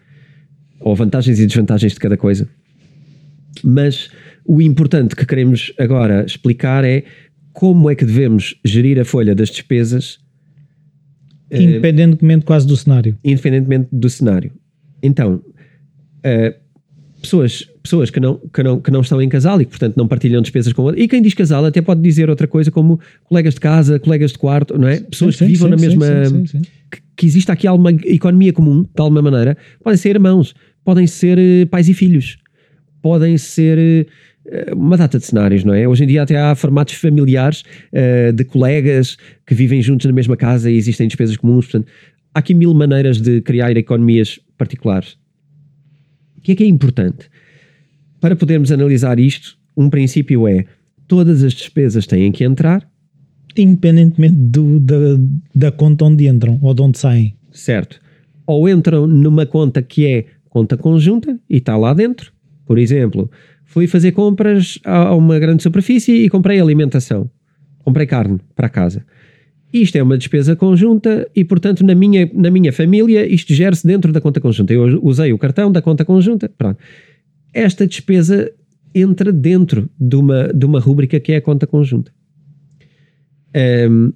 [0.79, 2.47] ou vantagens e desvantagens de cada coisa.
[3.61, 4.09] Mas
[4.45, 7.03] o importante que queremos agora explicar é
[7.51, 10.19] como é que devemos gerir a folha das despesas.
[11.49, 13.17] Eh, independentemente quase do cenário.
[13.23, 14.53] Independentemente do cenário.
[15.03, 15.41] Então,
[16.19, 16.53] uh,
[17.21, 20.07] pessoas, pessoas que, não, que, não, que não estão em casal e que, portanto, não
[20.07, 21.03] partilham despesas com outras.
[21.03, 24.37] E quem diz casal até pode dizer outra coisa, como colegas de casa, colegas de
[24.37, 24.99] quarto, não é?
[24.99, 26.63] Pessoas sim, que vivam sim, na sim, mesma.
[26.91, 29.57] Que, que existe aqui alguma economia comum, de alguma maneira.
[29.83, 30.53] Podem ser irmãos,
[30.83, 32.37] podem ser uh, pais e filhos
[33.01, 34.07] podem ser
[34.45, 35.87] uh, uma data de cenários, não é?
[35.87, 40.37] Hoje em dia até há formatos familiares uh, de colegas que vivem juntos na mesma
[40.37, 41.87] casa e existem despesas comuns, portanto,
[42.33, 45.17] há aqui mil maneiras de criar economias particulares.
[46.39, 47.29] O que é que é importante?
[48.19, 50.65] Para podermos analisar isto, um princípio é
[51.07, 52.89] todas as despesas têm que entrar
[53.57, 54.95] independentemente do, da,
[55.53, 57.35] da conta onde entram ou de onde saem.
[57.51, 57.99] Certo.
[58.45, 62.31] Ou entram numa conta que é conta conjunta e está lá dentro,
[62.65, 63.29] por exemplo,
[63.65, 67.29] fui fazer compras a uma grande superfície e comprei alimentação.
[67.79, 69.05] Comprei carne para casa.
[69.71, 74.11] Isto é uma despesa conjunta e, portanto, na minha, na minha família, isto gera-se dentro
[74.11, 74.73] da conta conjunta.
[74.73, 76.49] Eu usei o cartão da conta conjunta.
[76.49, 76.79] Pronto.
[77.53, 78.51] Esta despesa
[78.93, 82.11] entra dentro de uma, de uma rúbrica que é a conta conjunta.
[83.89, 84.11] Um,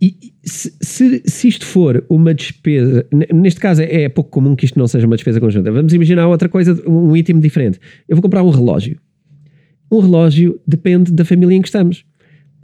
[0.00, 4.66] e, se, se, se, isto for uma despesa, neste caso é, é, pouco comum que
[4.66, 5.70] isto não seja uma despesa conjunta.
[5.72, 7.78] Vamos imaginar outra coisa, um item diferente.
[8.08, 8.98] Eu vou comprar um relógio.
[9.90, 12.04] Um relógio depende da família em que estamos.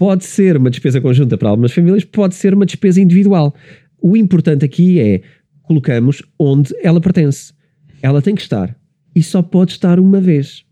[0.01, 3.55] Pode ser uma despesa conjunta para algumas famílias, pode ser uma despesa individual.
[4.01, 5.21] O importante aqui é
[5.61, 7.53] colocamos onde ela pertence.
[8.01, 8.75] Ela tem que estar
[9.15, 10.65] e só pode estar uma vez.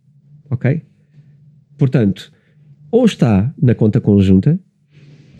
[0.48, 0.80] Ok?
[1.76, 2.32] Portanto,
[2.90, 4.58] ou está na conta conjunta,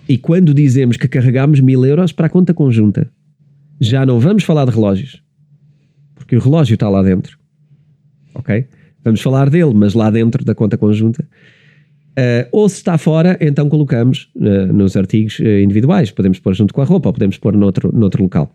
[0.07, 3.11] e quando dizemos que carregamos mil euros para a conta conjunta,
[3.81, 5.25] já não vamos falar de relógios,
[6.15, 7.39] porque o relógio está lá dentro.
[8.35, 8.67] Ok?
[9.03, 11.27] Vamos falar dele, mas lá dentro da conta conjunta.
[12.19, 16.11] Uh, ou se está fora, então colocamos uh, nos artigos uh, individuais.
[16.11, 18.53] Podemos pôr junto com a roupa ou podemos pôr noutro, noutro local.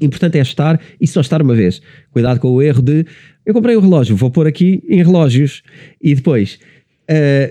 [0.00, 1.82] Importante é estar e só estar uma vez.
[2.10, 3.04] Cuidado com o erro de
[3.44, 5.62] eu comprei um relógio, vou pôr aqui em relógios
[6.00, 6.58] e depois.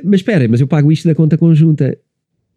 [0.04, 1.96] mas espera, mas eu pago isto da conta conjunta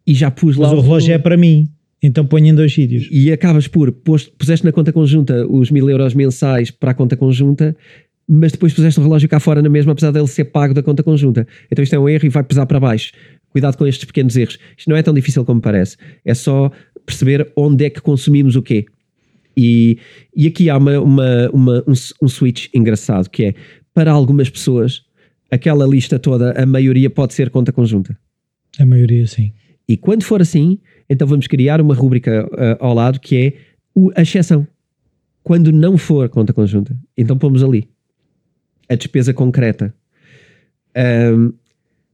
[0.05, 0.69] e já pus lá.
[0.69, 1.69] Mas o relógio é para mim.
[2.01, 3.07] Então ponho em dois sítios.
[3.11, 7.75] E acabas por, puseste na conta conjunta os mil euros mensais para a conta conjunta
[8.27, 11.01] mas depois puseste o relógio cá fora na mesma, apesar dele ser pago da conta
[11.01, 11.47] conjunta.
[11.71, 13.13] Então isto é um erro e vai pesar para baixo.
[13.49, 14.59] Cuidado com estes pequenos erros.
[14.77, 15.95] Isto não é tão difícil como parece.
[16.25, 16.69] É só
[17.05, 18.85] perceber onde é que consumimos o quê.
[19.55, 19.97] E,
[20.35, 23.55] e aqui há uma, uma, uma um, um switch engraçado que é
[23.93, 25.03] para algumas pessoas
[25.49, 28.15] aquela lista toda, a maioria pode ser conta conjunta.
[28.77, 29.53] A maioria, sim.
[29.87, 33.53] E quando for assim, então vamos criar uma rúbrica uh, ao lado que é
[34.15, 34.67] a exceção.
[35.41, 37.87] Quando não for conta conjunta, então pomos ali
[38.89, 39.93] a despesa concreta.
[40.95, 41.53] Um,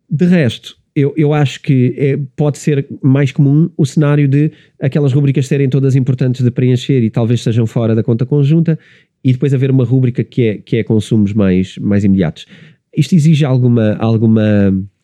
[0.10, 5.12] de resto, eu, eu acho que é, pode ser mais comum o cenário de aquelas
[5.12, 8.78] rubricas serem todas importantes de preencher e talvez sejam fora da conta conjunta
[9.24, 12.46] e depois haver uma rúbrica que é, que é consumos mais, mais imediatos.
[12.96, 14.44] Isto exige alguma, alguma,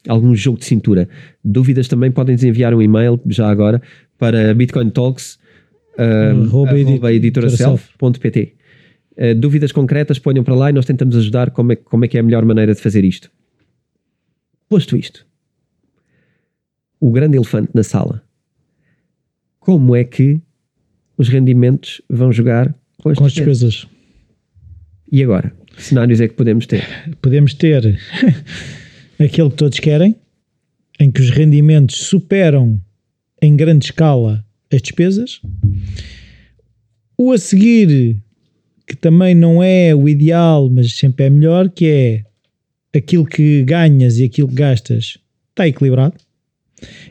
[0.08, 1.10] algum jogo de cintura.
[1.44, 3.82] Dúvidas também podem enviar um e-mail já agora
[4.18, 5.40] para bitcointalks
[5.98, 8.59] um, editoraself.pt
[9.20, 12.18] uh, dúvidas concretas ponham para lá e nós tentamos ajudar como é, como é que
[12.18, 13.30] é a melhor maneira de fazer isto.
[14.68, 15.26] Posto isto,
[17.00, 18.24] o grande elefante na sala.
[19.60, 20.40] Como é que
[21.18, 23.88] os rendimentos vão jogar com as, com as despesas?
[25.12, 25.54] E agora?
[25.76, 26.86] Que cenários é que podemos ter?
[27.22, 28.00] Podemos ter
[29.20, 30.16] aquele que todos querem,
[31.00, 32.80] em que os rendimentos superam
[33.42, 35.42] em grande escala as despesas.
[37.18, 38.22] O a seguir,
[38.89, 44.17] que também não é o ideal, mas sempre é melhor, que é aquilo que ganhas
[44.17, 46.17] e aquilo que gastas está equilibrado.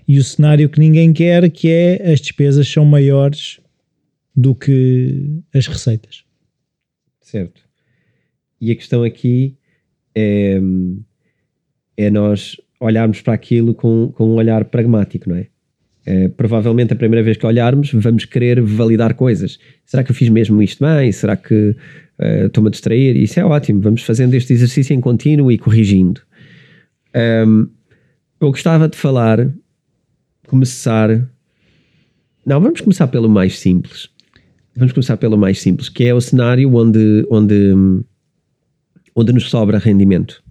[0.08, 3.60] E o cenário que ninguém quer, que é as despesas são maiores
[4.34, 6.24] do que as receitas.
[7.20, 7.62] Certo.
[8.60, 9.56] E a questão aqui
[10.16, 10.58] é,
[11.96, 15.46] é nós olharmos para aquilo com, com um olhar pragmático, não é?
[16.08, 16.26] É?
[16.28, 19.58] Provavelmente a primeira vez que olharmos vamos querer validar coisas.
[19.84, 21.12] Será que eu fiz mesmo isto bem?
[21.12, 21.76] Será que
[22.18, 23.14] uh, estou-me a distrair?
[23.14, 23.82] Isso é ótimo.
[23.82, 26.22] Vamos fazendo este exercício em contínuo e corrigindo.
[27.46, 27.68] Um,
[28.40, 29.50] eu gostava de falar,
[30.46, 31.10] começar.
[32.46, 34.08] Não, vamos começar pelo mais simples.
[34.74, 37.74] Vamos começar pelo mais simples, que é o cenário onde, onde,
[39.14, 40.42] onde nos sobra rendimento.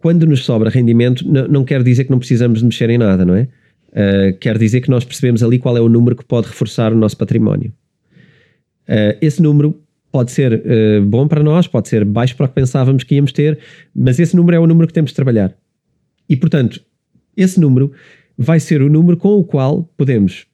[0.00, 3.36] Quando nos sobra rendimento, não, não quer dizer que não precisamos mexer em nada, não
[3.36, 3.46] é?
[3.90, 6.96] Uh, quer dizer que nós percebemos ali qual é o número que pode reforçar o
[6.96, 7.72] nosso património.
[8.88, 9.80] Uh, esse número
[10.12, 13.32] pode ser uh, bom para nós, pode ser baixo para o que pensávamos que íamos
[13.32, 13.58] ter,
[13.94, 15.54] mas esse número é o número que temos de trabalhar.
[16.28, 16.80] E, portanto,
[17.36, 17.92] esse número
[18.38, 20.46] vai ser o número com o qual podemos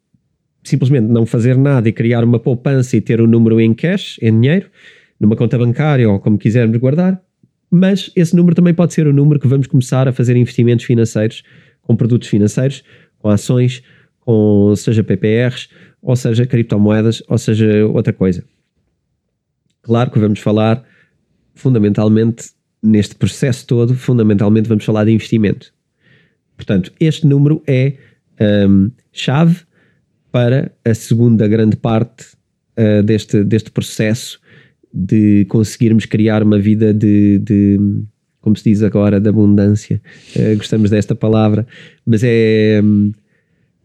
[0.65, 4.19] simplesmente não fazer nada e criar uma poupança e ter o um número em cash,
[4.21, 4.69] em dinheiro,
[5.19, 7.21] numa conta bancária ou como quisermos guardar,
[7.71, 11.43] mas esse número também pode ser o número que vamos começar a fazer investimentos financeiros
[11.83, 12.83] com produtos financeiros,
[13.27, 13.83] com ações,
[14.21, 15.69] com seja PPRs,
[16.01, 18.45] ou seja criptomoedas, ou seja outra coisa.
[19.83, 20.85] Claro que vamos falar
[21.53, 25.73] fundamentalmente neste processo todo, fundamentalmente vamos falar de investimento.
[26.57, 27.95] Portanto, este número é
[28.69, 29.63] um, chave
[30.31, 32.27] para a segunda grande parte
[32.79, 34.39] uh, deste, deste processo
[34.95, 38.05] de conseguirmos criar uma vida de, de
[38.47, 40.01] como se diz agora, de abundância.
[40.37, 41.67] Uh, gostamos desta palavra,
[42.07, 42.81] mas é.
[42.81, 43.11] Um,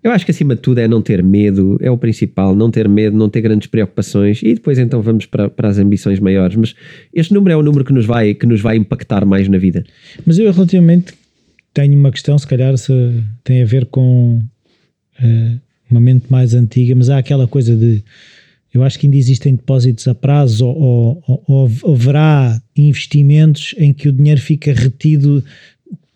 [0.03, 2.87] eu acho que acima de tudo é não ter medo, é o principal, não ter
[2.87, 6.55] medo, não ter grandes preocupações e depois então vamos para, para as ambições maiores.
[6.55, 6.75] Mas
[7.13, 9.83] este número é o número que nos vai, que nos vai impactar mais na vida.
[10.25, 11.13] Mas eu relativamente
[11.73, 12.91] tenho uma questão, se calhar se
[13.43, 14.39] tem a ver com
[15.19, 18.03] uh, uma mente mais antiga, mas há aquela coisa de
[18.73, 24.07] eu acho que ainda existem depósitos a prazo ou, ou, ou haverá investimentos em que
[24.07, 25.43] o dinheiro fica retido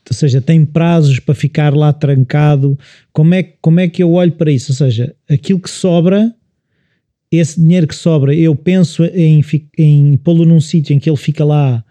[0.08, 2.78] ou seja, tem prazos para ficar lá trancado.
[3.12, 4.72] Como é, como é que eu olho para isso?
[4.72, 6.32] Ou seja, aquilo que sobra,
[7.32, 9.44] esse dinheiro que sobra, eu penso em,
[9.78, 11.84] em pô-lo num sítio em que ele fica lá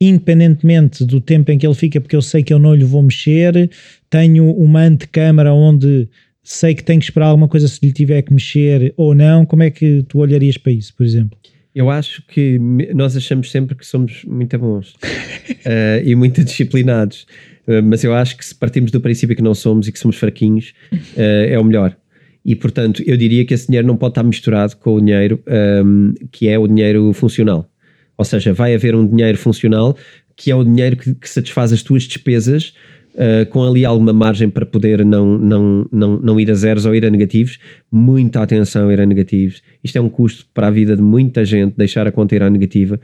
[0.00, 3.02] independentemente do tempo em que ele fica, porque eu sei que eu não lhe vou
[3.02, 3.70] mexer,
[4.10, 6.06] tenho uma antecâmara onde
[6.46, 9.62] sei que tenho que esperar alguma coisa se lhe tiver que mexer ou não, como
[9.62, 11.36] é que tu olharias para isso, por exemplo?
[11.74, 12.58] Eu acho que
[12.94, 17.26] nós achamos sempre que somos muito bons uh, e muito disciplinados,
[17.66, 20.16] uh, mas eu acho que se partimos do princípio que não somos e que somos
[20.16, 21.96] fraquinhos, uh, é o melhor.
[22.44, 26.12] E portanto, eu diria que esse dinheiro não pode estar misturado com o dinheiro um,
[26.12, 27.68] ehm, que é o dinheiro funcional.
[28.16, 29.96] Ou seja, vai haver um dinheiro funcional
[30.36, 32.72] que é o dinheiro que, que satisfaz as tuas despesas
[33.16, 36.94] Uh, com ali alguma margem para poder não, não, não, não ir a zeros ou
[36.94, 37.58] ir a negativos.
[37.90, 39.62] Muita atenção ir a negativos.
[39.82, 42.50] Isto é um custo para a vida de muita gente, deixar a conta ir à
[42.50, 43.00] negativa.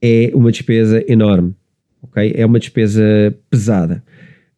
[0.00, 1.52] É uma despesa enorme,
[2.00, 2.32] ok?
[2.36, 3.02] É uma despesa
[3.50, 4.04] pesada.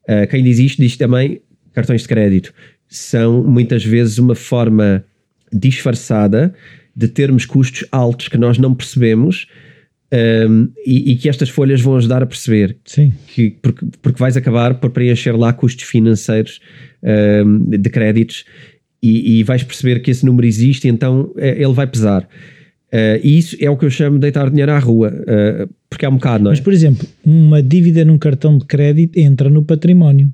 [0.06, 1.40] Uh, quem diz isto, diz também
[1.72, 2.52] cartões de crédito.
[2.86, 5.02] São muitas vezes uma forma
[5.50, 6.54] disfarçada
[6.94, 9.46] de termos custos altos que nós não percebemos
[10.14, 13.14] Um, e, e, que estas folhas vão ajudar a perceber Sim.
[13.28, 16.60] que porque, porque vais acabar por preencher lá custos financeiros
[17.02, 18.44] um, de créditos
[19.02, 22.28] e, e, vais perceber que esse número existe, então é, ele vai pesar.
[22.92, 26.04] Uh, e isso é o que eu chamo de deitar dinheiro à rua, uh, porque
[26.04, 26.52] é um bocado, não é?
[26.52, 30.30] Mas, por exemplo, uma dívida num cartão de crédito entra no património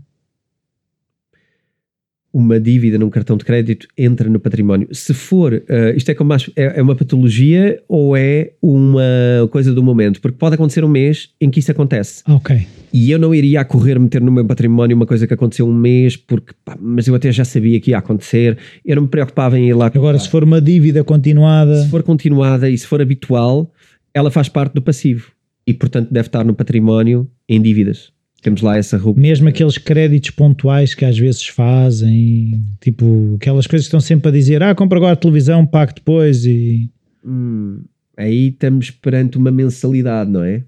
[2.32, 4.88] uma dívida num cartão de crédito entra no património.
[4.92, 9.72] Se for, uh, isto é, como mais, é, é, uma patologia ou é uma coisa
[9.72, 10.20] do momento?
[10.20, 12.22] Porque pode acontecer um mês em que isso acontece.
[12.28, 12.66] Ok.
[12.92, 15.74] E eu não iria a correr meter no meu património uma coisa que aconteceu um
[15.74, 19.58] mês, porque, pá, mas eu até já sabia que ia acontecer, eu não me preocupava
[19.58, 19.86] em ir lá.
[19.86, 21.82] Agora, se for uma dívida continuada.
[21.82, 23.72] Se for continuada e se for habitual,
[24.12, 25.32] ela faz parte do passivo
[25.66, 28.12] e, portanto, deve estar no património em dívidas.
[28.40, 29.20] Temos lá essa rubrica.
[29.20, 34.32] Mesmo aqueles créditos pontuais que às vezes fazem, tipo aquelas coisas que estão sempre a
[34.32, 36.44] dizer: ah, compra agora a televisão, pago depois.
[36.44, 36.88] E...
[37.24, 37.82] Hum,
[38.16, 40.62] aí estamos perante uma mensalidade, não é?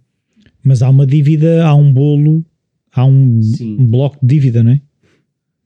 [0.63, 2.45] Mas há uma dívida, há um bolo,
[2.93, 4.81] há um, um bloco de dívida, não é?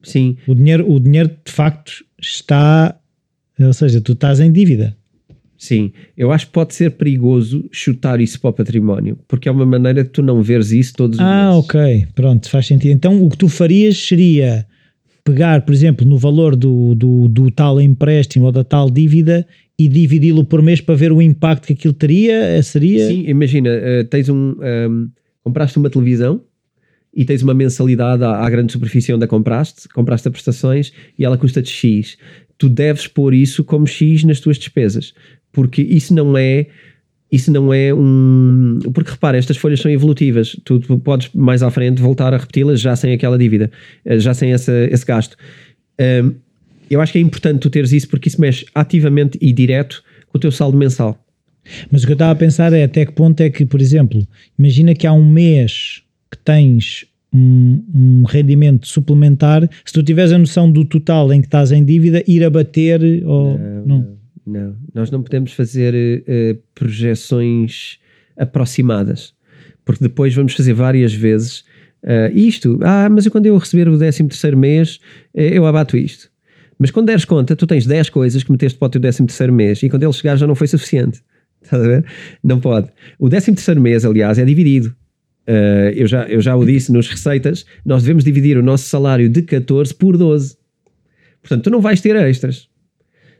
[0.03, 0.37] Sim.
[0.47, 2.95] O dinheiro, o dinheiro de facto está,
[3.59, 4.95] ou seja, tu estás em dívida.
[5.65, 9.65] Sim, eu acho que pode ser perigoso chutar isso para o património, porque é uma
[9.65, 11.47] maneira de tu não veres isso todos os ah, meses.
[11.47, 12.91] Ah, ok, pronto, faz sentido.
[12.91, 14.63] Então o que tu farias seria
[15.23, 19.45] pegar, por exemplo, no valor do, do, do tal empréstimo ou da tal dívida
[19.77, 22.35] e dividi-lo por mês para ver o impacto que aquilo teria?
[22.35, 23.07] Eh, seria?
[23.07, 25.07] Sim, imagina, uh, tens um, um, ehm,
[25.43, 26.41] compraste uma televisão
[27.11, 31.25] e tens uma mensalidade à, à, grande superfície onde a compraste, compraste a prestações e
[31.25, 32.17] ela custa-te X.
[32.57, 35.13] Tu deves pôr isso como X nas tuas despesas
[35.55, 36.67] porque isso não é
[37.31, 38.79] isso não é um.
[38.93, 40.55] Porque repara, estas folhas são evolutivas.
[40.63, 43.71] Tu, tu podes mais à frente voltar a repeti-las já sem aquela dívida,
[44.05, 45.35] eh, já sem essa, esse gasto.
[45.99, 46.33] Um,
[46.89, 50.37] eu acho que é importante tu teres isso porque isso mexe ativamente e direto com
[50.37, 51.19] o teu saldo mensal.
[51.91, 54.25] Mas o que eu estava a pensar é até que ponto é que, por exemplo,
[54.57, 60.37] imagina que há um mês que tens um, um, rendimento suplementar, se tu tiveres a
[60.37, 63.85] noção do total em que estás em dívida, ir abater ou não.
[63.85, 64.24] não.
[64.45, 67.99] Não, nós não podemos fazer uh, projeções
[68.37, 69.33] aproximadas,
[69.83, 71.59] porque depois vamos fazer várias vezes
[72.03, 72.79] uh, isto.
[72.83, 74.99] Ah, mas quando eu receber o 13 terceiro mês,
[75.33, 76.29] eu abato isto.
[76.77, 79.53] Mas quando deres conta, tu tens 10 coisas que meteste para o teu 13 terceiro
[79.53, 81.21] mês e quando ele chegar já não foi suficiente.
[81.63, 82.05] Estás a ver?
[82.43, 82.89] Não pode.
[83.17, 84.95] O 13 terceiro mês, aliás, é dividido.
[85.47, 89.29] Uh, eu, já, eu já o disse nos receitas, nós devemos dividir o nosso salário
[89.29, 90.57] de 14 por 12.
[91.41, 92.67] Portanto, tu não vais ter extras.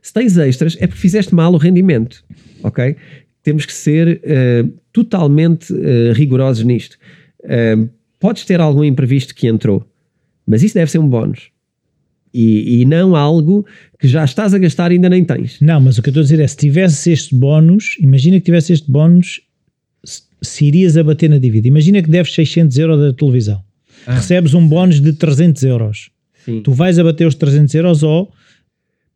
[0.06, 2.22] Se tens extras, é porque fizeste mal o rendimento,
[2.62, 2.94] ok?
[3.42, 6.96] Temos que ser uh, totalmente uh, rigorosos nisto.
[7.42, 7.90] Uh,
[8.20, 9.84] podes ter algum imprevisto que entrou,
[10.46, 11.50] mas isso deve ser um bónus.
[12.32, 13.66] E, e, não algo
[13.98, 15.60] que já estás a gastar e ainda nem tens.
[15.60, 18.44] Não, mas o que eu estou a dizer é, se tivesse este bónus, imagina que
[18.44, 19.40] tivesse este bónus,
[20.04, 21.66] se, se irias a bater na dívida.
[21.66, 23.60] Imagina que deves 600 euros da televisão.
[24.06, 24.14] Ah.
[24.14, 26.10] Recebes um bónus de 300 euros.
[26.44, 26.60] Sim.
[26.62, 28.32] Tu vais a bater os 300 euros ou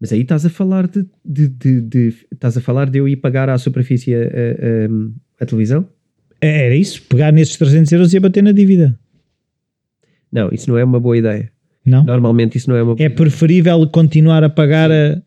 [0.01, 3.17] mas aí estás a falar de, de, de, de, estás a falar de eu ir
[3.17, 5.87] pagar à superfície a, a, a, televisão?
[6.41, 8.99] É, era isso, pegar nesses 300 euros e abater na dívida.
[10.33, 11.53] Não, isso não é uma boa ideia.
[11.85, 12.03] Não?
[12.03, 15.21] Normalmente isso não é uma boa É preferível continuar a pagar a...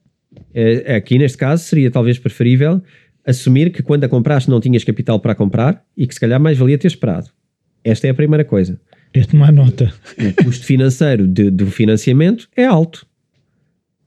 [0.54, 2.82] É, aqui neste caso seria talvez preferível
[3.26, 6.58] assumir que quando a compraste não tinhas capital para comprar e que se calhar mais
[6.58, 7.30] valia ter esperado.
[7.84, 8.80] Esta é a primeira coisa.
[9.14, 9.94] É tomar nota.
[10.18, 13.06] O custo financeiro de, do financiamento é alto.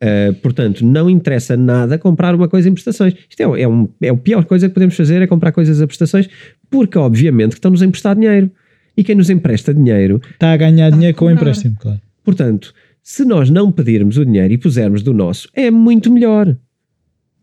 [0.02, 3.14] Uh, portanto, não interessa nada comprar uma coisa em prestações.
[3.30, 5.86] Isto é, é, um, é a pior coisa que podemos fazer é comprar coisas a
[5.86, 6.28] prestações,
[6.70, 8.50] porque obviamente que estão-nos a emprestar dinheiro.
[8.96, 12.00] E quem nos empresta dinheiro está a ganhar dinheiro com o empréstimo, claro.
[12.24, 16.56] Portanto, se nós não pedirmos o dinheiro e pusermos do nosso, é muito melhor.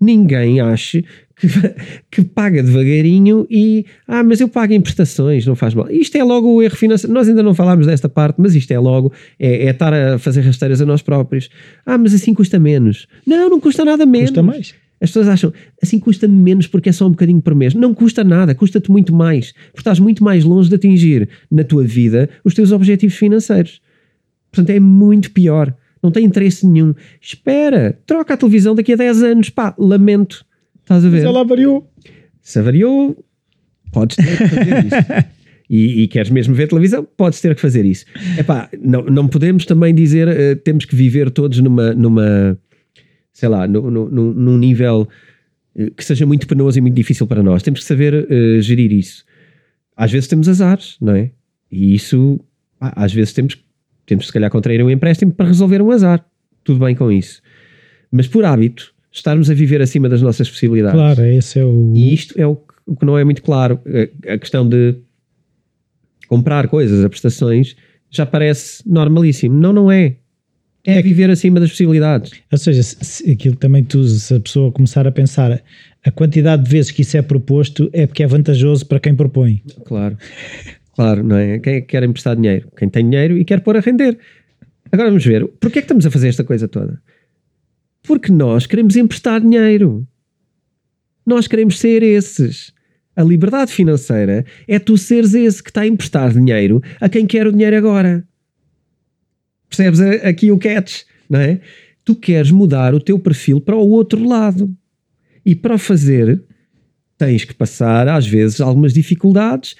[0.01, 1.05] Ninguém ache
[2.11, 5.89] que, paga devagarinho e ah, mas eu pago em prestações, não faz mal.
[5.89, 7.13] Isto é logo o erro financeiro.
[7.13, 10.41] Nós ainda não falámos desta parte, mas isto é logo, é, é estar a fazer
[10.41, 11.49] rasteiras a nós próprios.
[11.85, 13.07] Ah, mas assim custa menos.
[13.25, 14.29] Não, não custa nada menos.
[14.29, 14.75] Custa mais.
[15.01, 17.73] As pessoas acham, assim custa menos porque é só um bocadinho por mês.
[17.73, 19.51] Não custa nada, custa-te muito mais.
[19.51, 23.81] Porque estás muito mais longe de atingir na tua vida os teus objetivos financeiros.
[24.49, 25.75] Portanto, é muito pior.
[26.01, 26.93] Não tem interesse nenhum.
[27.21, 29.49] Espera, troca a televisão daqui a 10 anos.
[29.49, 30.45] Pá, lamento
[30.83, 31.17] Estás a ver?
[31.17, 31.89] Mas ela variou.
[32.41, 33.17] Se variou,
[33.91, 35.33] podes ter que fazer isso.
[35.69, 38.05] E, e, queres mesmo ver televisão, podes ter que fazer isso.
[38.37, 42.59] Epá, não, não podemos também dizer uh, temos que viver todos numa, numa
[43.31, 45.07] sei lá, no, no, no, num nível
[45.75, 47.63] uh, que seja muito penoso e muito difícil para nós.
[47.63, 49.25] Temos que saber uh, gerir isso.
[49.95, 51.31] Às vezes temos azares, não é?
[51.71, 52.39] E isso,
[52.79, 53.57] às vezes temos,
[54.05, 56.23] temos se calhar contrair um empréstimo para resolver um azar.
[56.63, 57.41] Tudo bem com isso.
[58.11, 60.99] Mas por hábito, estarmos a viver acima das nossas possibilidades.
[60.99, 61.93] Claro, esse é o.
[61.95, 63.79] E isto é o que o que não é muito claro.
[63.85, 64.95] A, a questão de
[66.27, 67.75] comprar coisas a prestações
[68.09, 69.55] já parece normalíssimo.
[69.55, 70.17] Não, não é.
[70.85, 72.33] É, viver acima das possibilidades.
[72.51, 75.63] Ou seja, se, se aquilo também tu, se a pessoa começar a pensar
[76.03, 79.63] a quantidade de vezes que isso é proposto é porque é vantajoso para quem propõe.
[79.85, 80.17] Claro,
[80.93, 81.57] claro, não é?
[81.59, 82.67] Quem é que quer emprestar dinheiro?
[82.77, 84.17] Quem tem dinheiro e quer pôr a render.
[84.91, 87.01] Agora vamos ver, porquê é que estamos a fazer esta coisa toda?
[88.03, 90.05] Porque nós queremos emprestar dinheiro.
[91.25, 92.73] Nós queremos ser esses.
[93.15, 97.47] A liberdade financeira é tu seres esse que está a emprestar dinheiro a quem quer
[97.47, 98.27] o dinheiro agora.
[99.69, 101.61] Percebes aqui o catch, não é?
[102.03, 104.75] Tu queres mudar o teu perfil para o outro lado.
[105.45, 106.43] E para o fazer,
[107.17, 109.75] tens que passar, às vezes, algumas dificuldades,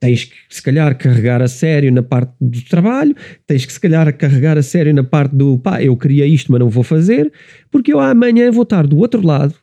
[0.00, 3.14] tens que, se calhar, carregar a sério na parte do trabalho,
[3.46, 6.58] tens que, se calhar, carregar a sério na parte do pá, eu queria isto, mas
[6.58, 7.30] não vou fazer,
[7.70, 9.54] porque eu amanhã vou estar do outro lado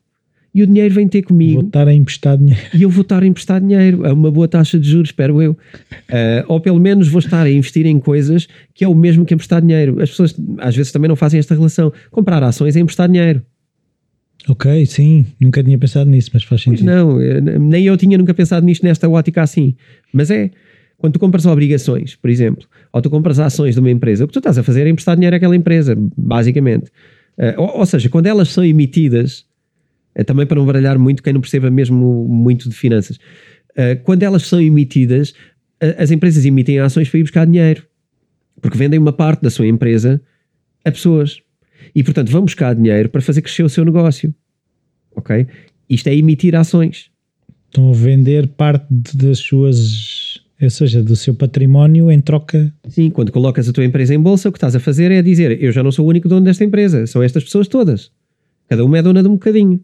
[0.58, 1.60] e o dinheiro vem ter comigo.
[1.60, 2.62] Vou estar a emprestar dinheiro.
[2.74, 5.52] E eu vou estar a emprestar dinheiro a uma boa taxa de juros, espero eu.
[5.52, 9.36] Uh, ou pelo menos vou estar a investir em coisas que é o mesmo que
[9.36, 10.02] emprestar dinheiro.
[10.02, 11.94] As pessoas às vezes também não fazem esta relação.
[12.10, 13.44] Comprar ações é emprestar dinheiro.
[14.48, 16.86] Ok, sim, nunca tinha pensado nisso, mas faz sentido.
[16.86, 19.76] Pois não, eh, nem eu tinha nunca pensado nisto nesta ótica assim.
[20.14, 20.52] Mas é,
[20.98, 24.34] quando tu compras obrigações, por exemplo, ou tu compras ações de uma empresa, o que
[24.34, 26.90] tu estás a fazer é emprestar dinheiro àquela empresa, basicamente.
[27.38, 29.46] Uh, ou, ou, seja, quando elas são emitidas,
[30.16, 34.24] é também para não baralhar muito quem não perceba mesmo muito de finanças, uh, quando
[34.24, 35.34] elas são emitidas,
[36.00, 37.86] as empresas emitem ações para ir buscar dinheiro,
[38.60, 40.20] porque vendem uma parte da sua empresa
[40.84, 41.40] a pessoas.
[41.94, 44.34] E, portanto, vão buscar dinheiro para fazer crescer o seu negócio.
[45.16, 45.48] Ok?
[45.90, 47.10] Isto é emitir ações.
[47.68, 50.40] Estão a vender parte das suas.
[50.62, 52.74] Ou seja, do seu património em troca.
[52.90, 55.62] Sim, quando colocas a tua empresa em bolsa, o que estás a fazer é dizer:
[55.62, 58.12] Eu já não sou o único dono desta empresa, são estas pessoas todas.
[58.68, 59.80] Cada uma é dona de um bocadinho.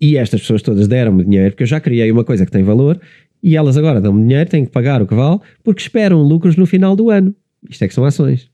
[0.00, 3.00] E estas pessoas todas deram-me dinheiro porque eu já criei uma coisa que tem valor
[3.40, 6.66] e elas agora dão-me dinheiro, têm que pagar o que vale porque esperam lucros no
[6.66, 7.34] final do ano.
[7.70, 8.50] Isto é que são ações.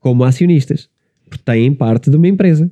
[0.00, 0.88] Como acionistas
[1.44, 2.70] têm parte de uma empresa.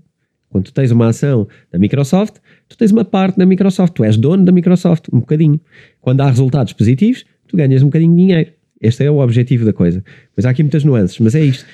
[0.49, 2.37] Quando tu tens uma ação da Microsoft,
[2.69, 5.61] tu tens uma parte da Microsoft, tu és dono da Microsoft, um bocadinho.
[6.01, 8.53] Quando há resultados positivos, tu ganhas um bocadinho de dinheiro.
[8.81, 10.05] Este é o objetivo da coisa.
[10.37, 11.65] Mas há aqui muitas nuances, mas é isto.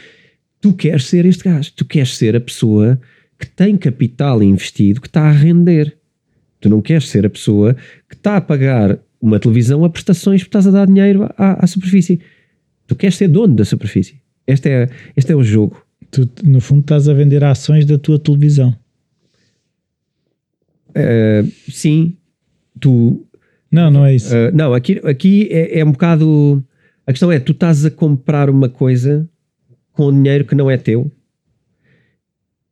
[0.63, 2.99] Tu queres ser este gajo, tu queres ser a pessoa
[3.39, 5.97] que tem capital investido que está a render.
[6.61, 7.75] Tu não queres ser a pessoa
[8.09, 11.67] que está a pagar uma televisão a prestações porque estás a dar dinheiro à, à
[11.67, 12.21] superfície.
[12.87, 14.21] Tu queres ser dono da superfície.
[14.47, 18.19] Este é, este é o jogo tu, no fundo, estás a vender ações da tua
[18.19, 18.77] televisão.
[20.91, 22.17] Uh, sim,
[22.81, 23.27] tu.
[23.71, 24.35] Não, não é isso.
[24.35, 26.65] Uh, não, aqui, aqui é, é, um bocado.
[27.07, 29.29] A questão é: tu estás a comprar uma coisa
[29.93, 31.11] com dinheiro que não é teu.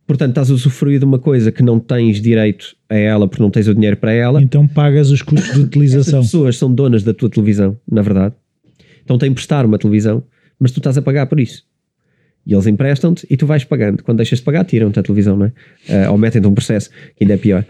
[0.07, 3.51] Portanto, estás a usufruir de uma coisa que não tens direito a ela porque não
[3.51, 4.43] tens o dinheiro para ela.
[4.43, 6.21] Então pagas os custos de utilização.
[6.21, 8.35] As pessoas são donas da tua televisão, na verdade.
[9.05, 10.25] Então têm prestar uma televisão,
[10.59, 11.63] mas tu estás a pagar por isso.
[12.49, 14.03] E eles emprestam-te e tu vais pagando.
[14.03, 16.07] Quando deixas de pagar, tiram-te a televisão, não é?
[16.07, 17.63] Uh, ou metem-te um processo, que ainda é pior.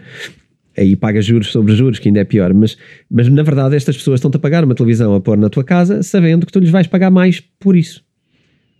[0.77, 2.53] Aí pagas juros sobre juros, que ainda é pior.
[2.53, 2.77] Mas,
[3.11, 6.01] mas na verdade, estas pessoas estão-te a pagar uma televisão a pôr na tua casa,
[6.01, 8.05] sabendo que tu lhes vais pagar mais por isso.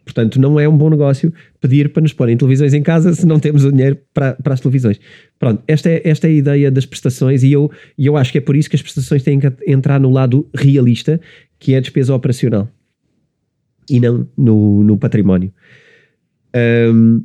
[0.05, 3.37] Portanto, não é um bom negócio pedir para nos porem televisões em casa se não
[3.37, 5.01] temos o dinheiro para, para as televisões.
[5.37, 8.37] Pronto, esta é, esta é a ideia das prestações e eu, e eu acho que
[8.37, 11.19] é por isso que as prestações têm que entrar no lado realista,
[11.59, 12.69] que é a despesa operacional
[13.89, 15.51] e não no, no património.
[16.55, 17.23] Um,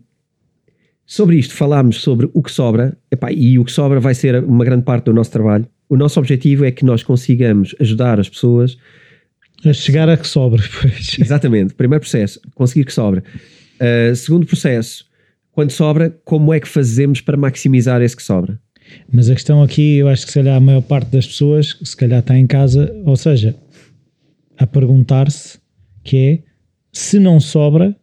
[1.07, 4.65] sobre isto falámos sobre o que sobra, epá, e o que sobra vai ser uma
[4.65, 5.67] grande parte do nosso trabalho.
[5.89, 8.77] O nosso objetivo é que nós consigamos ajudar as pessoas
[9.65, 10.63] a chegar a que sobra.
[10.81, 11.17] Pois.
[11.19, 11.75] Exatamente.
[11.75, 13.23] Primeiro processo, conseguir que sobra.
[13.77, 15.07] Uh, segundo processo,
[15.53, 18.59] quando sobra, como é que fazemos para maximizar esse que sobra?
[19.11, 21.97] Mas a questão aqui, eu acho que se calhar a maior parte das pessoas, se
[21.97, 23.57] calhar está em casa, ou seja,
[24.59, 25.59] a perguntar-se
[26.03, 26.39] que é
[26.93, 27.97] se não sobra,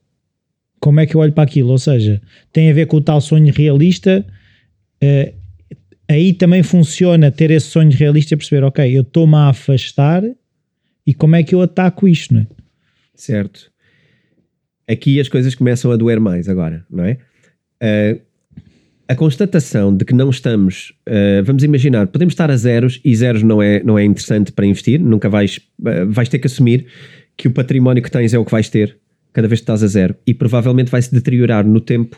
[0.81, 1.69] como é que eu olho para aquilo?
[1.69, 2.19] Ou seja,
[2.51, 4.25] tem a ver com o tal sonho realista.
[5.01, 5.33] Uh,
[6.09, 10.23] aí também funciona ter esse sonho realista e perceber, ok, eu estou-me a afastar
[11.05, 12.47] e como é que eu ataco isto, não é?
[13.15, 13.71] Certo.
[14.89, 17.17] Aqui as coisas começam a doer mais agora, não é?
[17.81, 18.19] Uh,
[19.07, 23.43] a constatação de que não estamos, uh, vamos imaginar, podemos estar a zeros e zeros
[23.43, 26.87] não é, não é interessante para investir, nunca vais, uh, vais ter que assumir
[27.37, 29.00] que o património que tens é o que vais ter
[29.33, 32.17] cada vez que estás a zero e provavelmente vai se deteriorar no tempo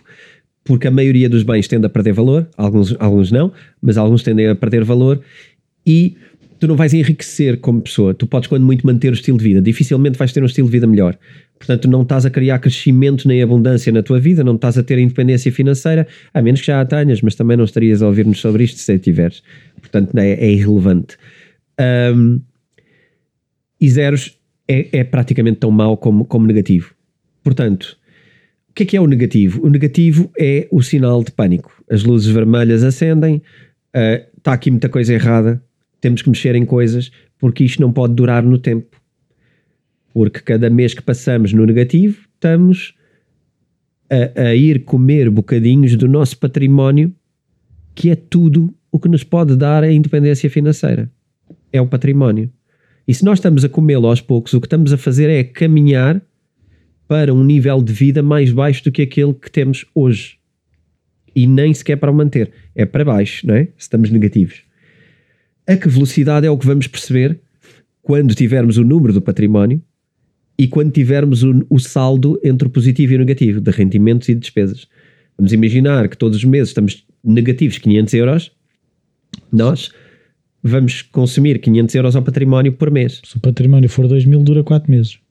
[0.64, 3.52] porque a maioria dos bens tende a perder valor, alguns, alguns não,
[3.82, 5.22] mas alguns tendem a perder valor
[5.86, 6.16] e
[6.60, 8.14] tu não vais enriquecer como pessoa.
[8.14, 9.62] Tu podes, quando muito, manter o estilo de vida.
[9.62, 11.18] Dificilmente vais ter um estilo de vida melhor.
[11.58, 14.98] Portanto, não estás a criar crescimento nem abundância na tua vida, não estás a ter
[14.98, 18.64] independência financeira, a menos que já a tenhas, mas também não estarias a ouvir-nos sobre
[18.64, 19.44] isto se a tiveres.
[19.82, 21.18] Portanto, é, é irrelevante.
[22.16, 22.40] Um,
[23.80, 26.94] e zeros é, é, praticamente tão mau como, como negativo.
[27.44, 27.98] Portanto,
[28.70, 29.66] o que é que é o negativo?
[29.66, 31.72] O negativo é o sinal de pânico.
[31.90, 33.36] As luzes vermelhas acendem,
[33.96, 35.64] uh, está aqui muita coisa errada,
[36.02, 39.00] temos que mexer em coisas, porque isto não pode durar no tempo.
[40.14, 42.96] Porque cada mês que passamos no negativo, estamos
[44.10, 47.14] a, a ir comer bocadinhos do nosso património,
[47.94, 51.12] que é tudo o que nos pode dar a independência financeira.
[51.72, 52.52] É o património.
[53.08, 56.22] E se nós estamos a comê-lo aos poucos, o que estamos a fazer é caminhar
[57.08, 60.38] para um nível de vida mais baixo do que aquele que temos hoje.
[61.36, 62.52] E nem sequer para o manter.
[62.76, 63.66] É para baixo, não é?
[63.66, 64.64] Se estamos negativos
[65.66, 67.40] a que velocidade é o que vamos perceber
[68.02, 69.82] quando tivermos o número do património
[70.58, 74.34] e quando tivermos o, o, saldo entre o positivo e o negativo, de rendimentos e
[74.34, 74.88] de despesas.
[75.38, 78.52] Vamos imaginar que todos os meses estamos negativos 500 euros,
[79.52, 79.92] nós
[80.62, 83.22] vamos consumir 500 euros ao património por mês.
[83.24, 85.23] Se o património for 2 mil, dura 4 meses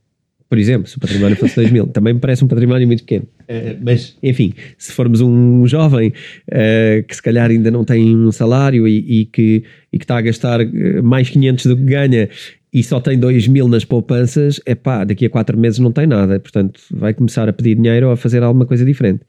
[0.53, 3.25] por exemplo, se o património fosse 2 mil, também me parece um património muito pequeno.
[3.45, 8.31] Uh, mas, enfim, se formos um jovem uh, que se calhar ainda não tem um
[8.31, 12.29] salário e, e, que, e que está a gastar eh, mais 500 do que ganha
[12.71, 16.07] e só tem 2 mil nas poupanças, é pá, daqui a 4 meses não tem
[16.07, 16.39] nada.
[16.39, 19.23] Portanto, vai começar a pedir dinheiro ou a fazer alguma coisa diferente.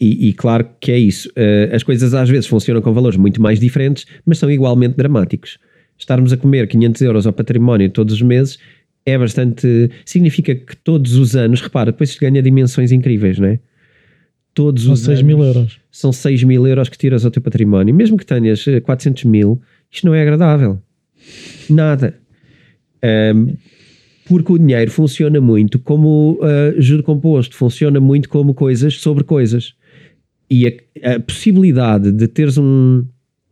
[0.00, 1.28] E, e claro que é isso.
[1.30, 5.58] Uh, as coisas às vezes funcionam com valores muito mais diferentes, mas são igualmente dramáticos.
[5.98, 8.56] Estarmos a comer 500 euros ao património todos os meses
[9.04, 9.90] é bastante.
[10.04, 13.58] Significa que todos os anos, repara, depois se ganha dimensões incríveis, não é?
[14.54, 15.78] Todos são os 6 mil euros.
[15.90, 17.94] São 6 mil euros que tiras ao teu património.
[17.94, 20.82] Mesmo que tenhas 400 eh, mil, isto não é agradável.
[21.70, 22.18] Nada.
[23.34, 23.54] Um,
[24.26, 29.74] porque o dinheiro funciona muito como uh, juro composto, funciona muito como coisas sobre coisas.
[30.50, 33.04] E a, a possibilidade de teres um,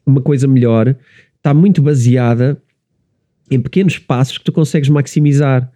[0.04, 0.94] uma coisa melhor
[1.36, 2.60] está muito baseada
[3.50, 5.70] em pequenos passos que tu consegues maximizar.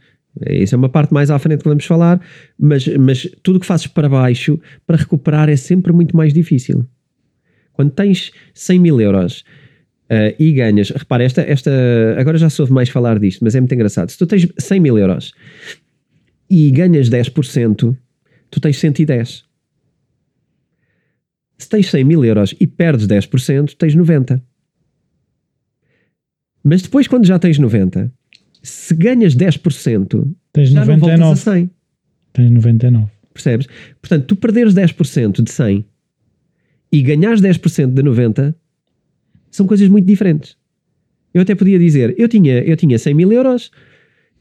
[0.48, 2.20] Isso é uma parte mais à frente que vamos falar,
[2.58, 6.86] mas, mas tudo o que fazes para baixo, para recuperar, é sempre muito mais difícil.
[7.72, 9.44] Quando tens 100 mil euros
[10.10, 11.70] uh, e ganhas, repara, esta, esta,
[12.18, 14.10] agora já soube mais falar disto, mas é muito engraçado.
[14.10, 15.32] Se tu tens 100 mil euros
[16.48, 17.96] e ganhas 10%,
[18.50, 19.44] tu tens 110.
[21.58, 24.42] Se tens 100 mil euros e perdes 10%, tens 90.
[26.62, 28.12] Mas depois, quando já tens 90,
[28.62, 30.90] se ganhas 10%, tens já 99.
[30.90, 31.70] não voltas a 100.
[32.32, 33.06] Tens 99.
[33.32, 33.66] Percebes?
[34.00, 35.84] Portanto, tu perderes 10% de 100
[36.92, 38.54] e ganhares 10% de 90
[39.50, 40.56] são coisas muito diferentes.
[41.32, 43.70] Eu até podia dizer, eu tinha, eu tinha 100 mil euros,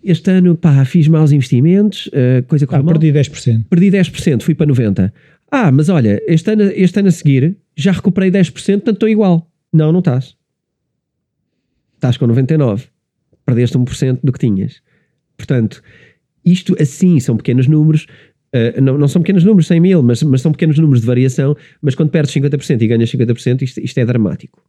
[0.03, 3.65] este ano pá, fiz maus investimentos, uh, coisa que ah, perdi 10%.
[3.69, 5.11] Perdi 10%, fui para 90%.
[5.51, 9.49] Ah, mas olha, este ano, este ano a seguir já recuperei 10%, portanto estou igual.
[9.71, 10.38] Não, não estás
[11.99, 12.87] estás com 99,
[13.45, 14.81] perdeste 1% do que tinhas.
[15.37, 15.81] Portanto,
[16.43, 18.07] isto assim são pequenos números,
[18.55, 21.55] uh, não, não são pequenos números, 100 mil, mas, mas são pequenos números de variação,
[21.81, 24.63] mas quando perdes 50% e ganhas 50%, isto, isto é dramático.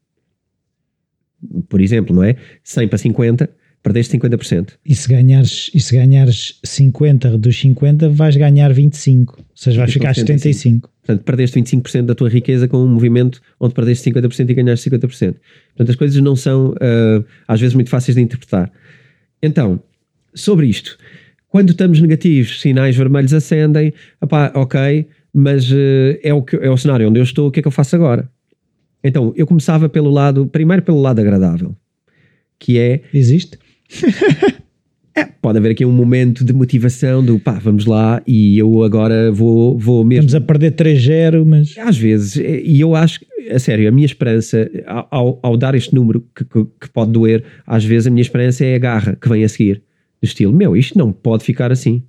[1.69, 2.37] Por exemplo, não é?
[2.63, 3.51] 100 para 50,
[3.83, 4.73] perdeste 50%.
[4.85, 9.93] E se ganhares, e se ganhares 50 dos 50, vais ganhar 25, ou seja, vais
[9.93, 10.91] ficar 75.
[11.01, 15.01] Portanto, perdeste 25% da tua riqueza com um movimento onde perdeste 50% e ganhaste 50%.
[15.01, 18.71] Portanto, as coisas não são, uh, às vezes, muito fáceis de interpretar.
[19.43, 19.83] Então,
[20.35, 20.99] sobre isto,
[21.49, 26.77] quando estamos negativos, sinais vermelhos acendem, opá, ok, mas uh, é, o que, é o
[26.77, 28.31] cenário onde eu estou, o que é que eu faço agora?
[29.03, 31.75] Então, eu começava pelo lado, primeiro pelo lado agradável,
[32.59, 33.01] que é...
[33.15, 33.59] Existe?
[35.15, 39.33] É, pode haver aqui um momento de motivação do pá, vamos lá e eu agora
[39.33, 40.27] vou, vou mesmo.
[40.27, 41.77] Estamos a perder 3-0, mas.
[41.79, 43.21] Às vezes, e eu acho,
[43.51, 44.71] a sério, a minha esperança,
[45.11, 48.65] ao, ao dar este número que, que, que, pode doer, às vezes a minha esperança
[48.65, 49.83] é a garra que vem a seguir.
[50.23, 52.03] Do estilo, meu, isto não pode ficar assim.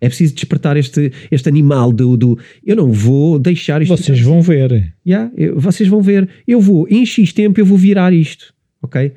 [0.00, 2.36] É preciso despertar este, este animal do, do.
[2.66, 3.96] Eu não vou deixar isto.
[3.96, 4.92] Vocês vão ver.
[5.06, 6.28] Yeah, eu, vocês vão ver.
[6.48, 8.52] Eu vou, em X tempo, eu vou virar isto.
[8.82, 9.12] Ok?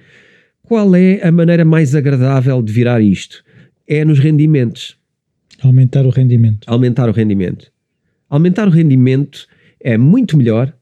[0.66, 3.44] Qual é a maneira mais agradável de virar isto?
[3.88, 4.98] É nos rendimentos.
[5.62, 6.66] Aumentar o rendimento.
[6.68, 7.72] Aumentar o rendimento.
[8.30, 9.48] Aumentar o rendimento
[9.80, 10.74] é muito melhor.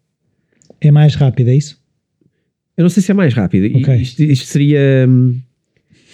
[0.80, 1.82] É mais rápido, é isso?
[2.78, 3.78] Eu não sei se é mais rápido.
[3.78, 4.02] Okay.
[4.02, 5.06] Isto, isto, seria.
[5.08, 5.40] Hum,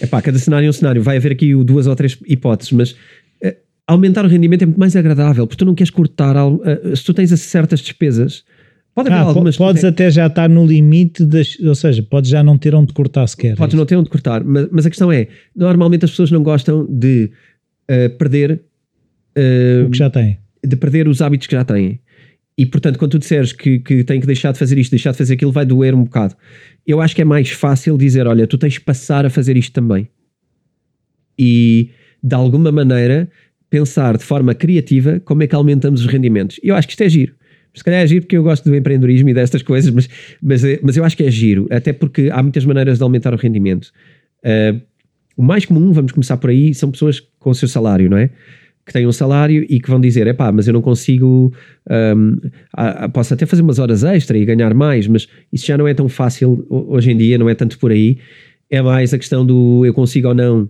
[0.01, 1.01] epá, cada cenário é um cenário.
[1.01, 3.55] Vai haver aqui duas ou três hipóteses, mas uh,
[3.87, 6.35] aumentar o rendimento é muito mais agradável, porque tu não queres cortar.
[6.35, 8.43] Uh, se tu tens certas despesas,
[9.03, 12.29] Pode haver Ah, algumas podes têm- até já estar no limite, das, ou seja, podes
[12.29, 13.55] já não ter onde cortar sequer.
[13.55, 16.85] Podes não ter onde cortar, mas, mas a questão é: normalmente as pessoas não gostam
[16.89, 17.31] de
[17.87, 18.61] eh, perder
[19.35, 20.37] eh, O que já tem.
[20.65, 21.99] de perder os hábitos que já têm.
[22.57, 25.17] E portanto, quando tu disseres que, que tem que deixar de fazer isto, deixar de
[25.17, 26.35] fazer aquilo, vai doer um bocado.
[26.85, 29.71] Eu acho que é mais fácil dizer: olha, tu tens que passar a fazer isto
[29.71, 30.09] também.
[31.37, 31.89] E
[32.21, 33.29] de alguma maneira
[33.69, 36.59] pensar de forma criativa como é que aumentamos os rendimentos.
[36.63, 37.33] Eu acho que isto é giro.
[37.73, 40.09] Se calhar é giro porque eu gosto do empreendedorismo e destas coisas, mas,
[40.41, 43.33] mas, é- mas eu acho que é giro, até porque há muitas maneiras de aumentar
[43.33, 43.91] o rendimento.
[44.43, 44.75] Ah,
[45.37, 48.29] o mais comum, vamos começar por aí, são pessoas com o seu salário, não é?
[48.85, 51.53] Que têm um salário e que vão dizer: é pá, mas eu não consigo.
[51.89, 52.35] ahm,
[52.75, 55.87] ah, ah, posso até fazer umas horas extra e ganhar mais, mas isso já não
[55.87, 58.17] é tão fácil ho- hoje em dia, não é tanto por aí.
[58.69, 60.67] É mais a questão do eu consigo ou não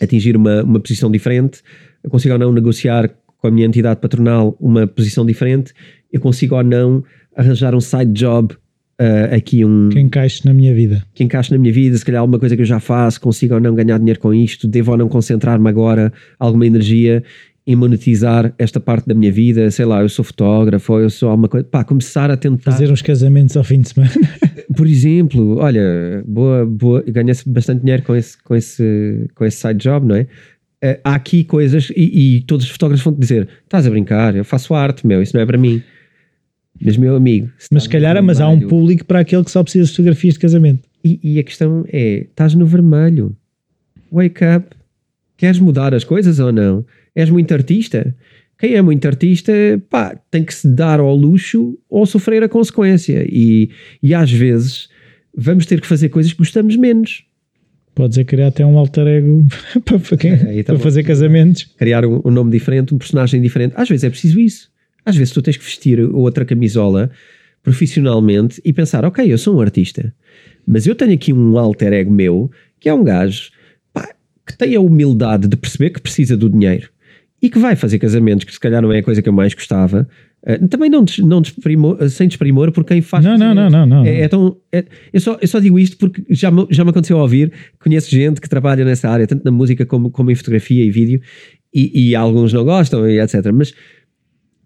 [0.00, 1.62] atingir uma, uma posição diferente,
[2.04, 5.72] eu consigo ou não negociar com a minha entidade patronal uma posição diferente,
[6.12, 7.04] eu consigo ou não
[7.36, 8.54] arranjar um side job
[8.98, 11.02] ah, aqui, um Que encaixe na minha vida.
[11.14, 13.60] que encaixe na minha vida, se calhar alguma coisa que eu já faço, consigo ou
[13.60, 17.22] não ganhar dinheiro com isto, devo ou não concentrar-me agora alguma energia
[17.66, 21.28] em monetizar esta parte da minha vida, sei lá, eu sou fotógrafo, ou eu sou
[21.28, 24.12] alguma coisa, pá, começar a tentar, Fazer uns casamentos ao fim de semana.
[24.74, 29.80] por exemplo, olha, boa, boa, ganha-se bastante dinheiro com esse, com esse, com esse side
[29.80, 30.28] job, não é?
[30.82, 34.36] Eh, há aqui coisas, e, e todos os fotógrafos vão te dizer: estás a brincar,
[34.36, 35.82] eu faço arte, meu, isso não é para mim.
[36.80, 39.42] Mas, meu amigo, se Mas se estás no calhar, mas há um público para aquele
[39.42, 40.86] que só precisa de fotografias de casamento.
[41.02, 43.34] E, e a questão é: estás no vermelho,
[44.12, 44.76] wake up,
[45.36, 46.84] queres mudar as coisas ou não?
[47.14, 48.14] És muito artista?
[48.58, 49.52] Quem é muito artista,
[49.90, 53.26] pá, tem que se dar ao luxo ou sofrer a consequência.
[53.28, 53.70] E,
[54.02, 54.88] e às vezes
[55.36, 57.24] vamos ter que fazer coisas que gostamos menos.
[57.96, 59.44] Podes é criar até um alter ego
[59.84, 61.64] para, quem- Aí tá para fazer casamentos.
[61.78, 63.72] criar um, um nome diferente, um personagem diferente.
[63.74, 64.70] Às vezes é preciso isso.
[65.04, 67.10] Às vezes tu tens que vestir outra camisola
[67.62, 70.14] profissionalmente e pensar, ok, eu sou um artista,
[70.66, 73.50] mas eu tenho aqui um alter ego meu, que é um gajo
[73.92, 74.08] pá,
[74.46, 76.88] que tem a humildade de perceber que precisa do dinheiro
[77.42, 79.52] e que vai fazer casamentos, que se calhar não é a coisa que eu mais
[79.54, 80.08] gostava.
[80.48, 83.68] Eh, também não, des- não desprimor, eh, sem desprimor por quem faz Não, não, não,
[83.68, 84.04] não, não.
[84.06, 86.90] É, é tão, é- eu, só, eu só digo isto porque já me, já me
[86.90, 90.34] aconteceu a ouvir, conheço gente que trabalha nessa área, tanto na música como, como em
[90.36, 91.20] fotografia e vídeo,
[91.74, 93.50] e, e alguns não gostam, e etc.
[93.52, 93.74] Mas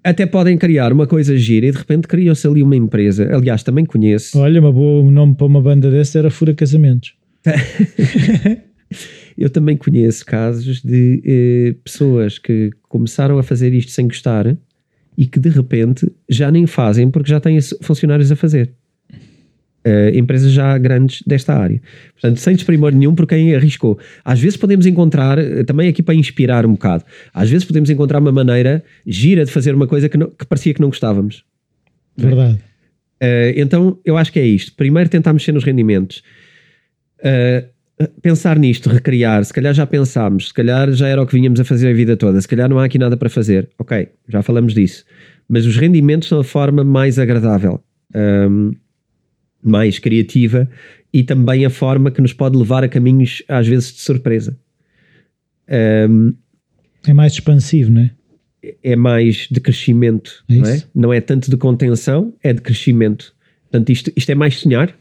[0.05, 3.35] até podem criar uma coisa gira e de repente criou-se ali uma empresa.
[3.35, 4.39] Aliás, também conheço.
[4.39, 7.15] Olha, uma boa um nome para uma banda dessa era Fura Casamentos.
[9.39, 14.57] Eu também conheço casos de eh, pessoas que começaram a fazer isto sem gostar
[15.21, 18.73] e que de repente já nem fazem porque já têm funcionários a fazer.
[19.85, 21.79] Eh, empresas já grandes desta área.
[22.13, 23.99] Portanto, sem desprimor nenhum por quem arriscou.
[24.25, 27.05] Às vezes podemos encontrar, eh, também aqui para inspirar um bocado,
[27.35, 30.73] às vezes podemos encontrar uma maneira gira de fazer uma coisa que, não- que parecia
[30.73, 31.45] que não gostávamos.
[32.17, 32.59] Verdade.
[33.23, 34.75] Uh, então, eu acho que é isto.
[34.75, 36.23] Primeiro, tentar mexer nos rendimentos.
[37.19, 37.69] Uh,
[38.23, 39.45] pensar nisto, recriar.
[39.45, 42.17] Se calhar já pensámos, se calhar já era o que vinhamos a fazer a vida
[42.17, 43.69] toda, se calhar não há aqui nada para fazer.
[43.79, 45.05] Ok, já falamos disso.
[45.49, 47.83] Mas os rendimentos são a forma mais agradável,
[48.15, 48.73] um,
[49.63, 50.69] mais criativa
[51.13, 54.57] e também a forma que nos pode levar a caminhos, às vezes, de surpresa.
[56.09, 56.35] Um,
[57.07, 58.11] É mais expansivo, não é?
[58.83, 60.83] é mais de crescimento, É não é?
[60.95, 63.35] Não é tanto de contenção, é de crescimento.
[63.71, 64.95] Portanto, isto, isto é mais sonhar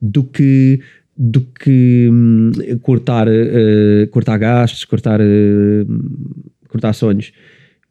[0.00, 0.80] do que
[1.24, 2.50] do que hum,
[2.82, 5.86] cortar, eh, cortar gastos, cortar, eh,
[6.68, 7.32] cortar sonhos.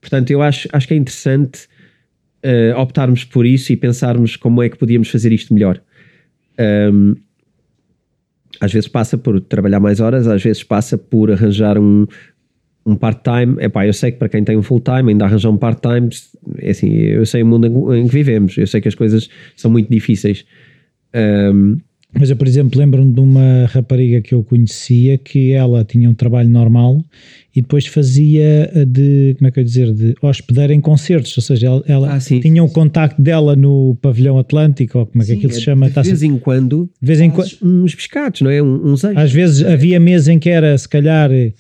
[0.02, 1.70] Portanto, eu acho, acho que é interessante
[2.44, 5.82] eh, optarmos por isso e pensarmos como é que podíamos fazer isto melhor.
[6.60, 7.16] Hum,
[8.60, 12.06] às vezes passa por trabalhar mais horas, às vezes passa por arranjar um,
[12.86, 13.64] um part-time.
[13.64, 16.10] Epá, eu sei que para quem tem um full-time, ainda arranjar um part-time,
[16.58, 19.30] é assim, eu sei o mundo em, em que vivemos, eu sei que as coisas
[19.56, 20.46] são muito difíceis.
[21.16, 21.78] Hum,
[22.20, 26.14] Mas eu, por exemplo, lembro-me de uma rapariga que eu conhecia que ela tinha um
[26.14, 27.04] trabalho normal
[27.56, 31.42] e depois fazia de, como é que eu ia dizer, de hospedeira em concertos, ou
[31.42, 32.40] seja, ela, ela Ah, sim.
[32.42, 35.94] tinha o contacto dela no pavilhão Atlântico, ou como é que aquilo se chama, de
[35.94, 38.62] Tá-se- vez em quando, de vez em fazes uns pescados, não é?
[38.62, 39.26] Um- Uns extras.
[39.26, 41.54] Às vezes havia meses em que era, se calhar, eh,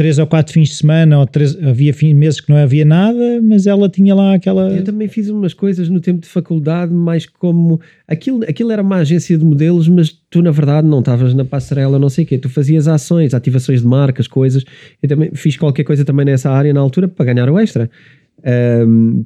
[0.00, 3.38] três ou quatro fins de semana, ou três, havia fim- meses que não havia nada,
[3.42, 4.70] mas ela tinha lá aquela.
[4.70, 7.78] Eu também fiz umas coisas no tempo de faculdade, mais como
[8.08, 11.98] aquilo, aquilo era uma agência de modelos, mas tu na verdade não estavas na passarela,
[11.98, 12.38] não sei o quê.
[12.38, 14.64] Tu fazias ações, ativações de marcas, coisas.
[15.02, 17.90] Eu também fiz qualquer coisa também nessa área na altura para ganhar o extra,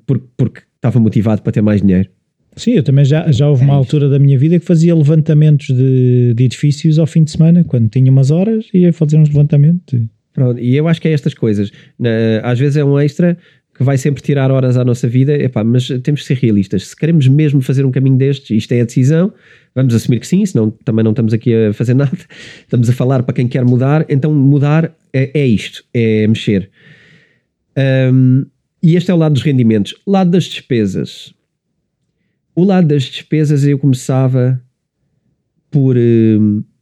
[0.06, 2.08] por- porque estava motivado para ter mais dinheiro.
[2.56, 6.34] Sim, eu também já, já houve uma altura da minha vida que fazia levantamentos de,
[6.34, 10.00] de edifícios ao fim de semana, quando tinha umas horas, ia fazer uns levantamentos.
[10.34, 11.70] Pronto, e eu acho que é estas coisas.
[12.42, 13.38] Às vezes é um extra,
[13.74, 16.88] que vai sempre tirar horas à nossa vida, epá, mas temos que ser realistas.
[16.88, 19.32] Se queremos mesmo fazer um caminho destes, isto é a decisão,
[19.74, 22.18] vamos assumir que sim, senão também não estamos aqui a fazer nada.
[22.60, 26.70] Estamos a falar para quem quer mudar, então mudar é, é isto, é mexer.
[28.12, 28.44] Um,
[28.82, 29.94] e este é o lado dos rendimentos.
[30.06, 31.32] Lado das despesas.
[32.54, 34.60] O lado das despesas eu começava
[35.70, 35.96] por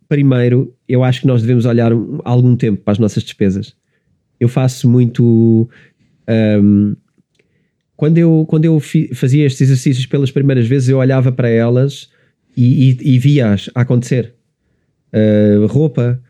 [0.08, 1.90] primeiro, eu acho que nós devemos olhar
[2.22, 3.74] algum tempo para as nossas despesas.
[4.38, 5.66] Eu faço muito
[6.62, 6.94] um,
[7.96, 12.10] quando eu, quando eu fi, fazia estes exercícios pelas primeiras vezes, eu olhava para elas
[12.54, 14.34] e, e, e via-as acontecer.
[15.14, 16.20] Uh, roupa,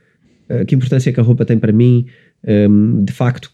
[0.49, 2.07] uh, que importância é que a roupa tem para mim?
[2.47, 3.51] Um, de facto,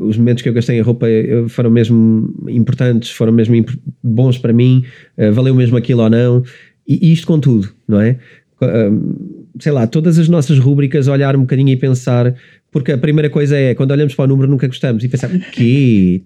[0.00, 3.68] os momentos que eu gastei em roupa eh, foram mesmo importantes, foram mesmo imp
[4.02, 4.84] bons para mim,
[5.18, 6.42] uh, valeu mesmo aquilo ou não,
[6.88, 8.18] e, e isto com tudo, não é?
[8.62, 12.34] Uh, sei lá, todas as nossas rúbricas, olhar um bocadinho e pensar
[12.70, 15.50] porque a primeira coisa é, quando olhamos para o número, nunca gostamos e pensamos, o
[15.50, 16.22] quê?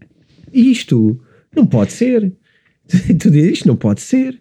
[0.53, 1.19] Isto
[1.55, 2.33] não pode ser.
[3.19, 4.39] tu dizes, isto não pode ser.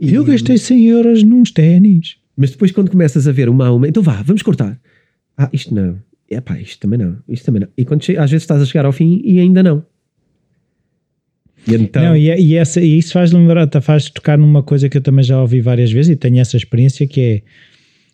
[0.00, 2.16] E eu gastei 100 euros nos ténis.
[2.36, 4.78] Mas depois, quando começas a ver uma a uma, então vá, vamos cortar.
[5.36, 5.98] Ah, isto não.
[6.28, 7.18] É pá, isto também não.
[7.28, 7.68] Isto também não.
[7.76, 9.84] E quando às vezes estás a chegar ao fim e ainda não.
[11.66, 12.02] E então...
[12.02, 15.02] Não, e, é, e, essa, e isso faz lembrar, faz tocar numa coisa que eu
[15.02, 17.42] também já ouvi várias vezes e tenho essa experiência que é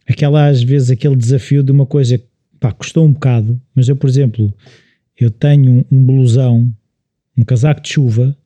[0.08, 2.20] aquela, às vezes, aquele desafio de uma coisa
[2.58, 4.52] pá, custou um bocado, mas eu, por exemplo,
[5.18, 6.72] eu tenho um blusão,
[7.36, 8.36] um casaco de chuva,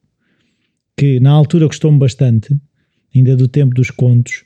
[0.97, 2.57] que na altura custou-me bastante,
[3.15, 4.45] ainda do tempo dos contos,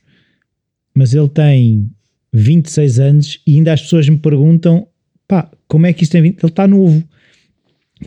[0.94, 1.90] mas ele tem
[2.32, 4.86] 26 anos e ainda as pessoas me perguntam,
[5.26, 6.38] pá, como é que isto tem 20?
[6.38, 7.02] Ele está novo.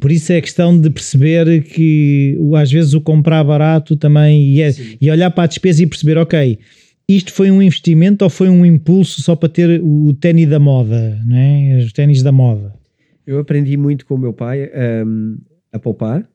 [0.01, 4.73] Por isso é questão de perceber que às vezes o comprar barato também e, é,
[4.99, 6.59] e olhar para a despesa e perceber, ok,
[7.07, 11.19] isto foi um investimento ou foi um impulso só para ter o ténis da moda,
[11.25, 11.77] não é?
[11.77, 12.73] Os ténis da moda.
[13.25, 14.69] Eu aprendi muito com o meu pai
[15.05, 15.37] um,
[15.71, 16.27] a poupar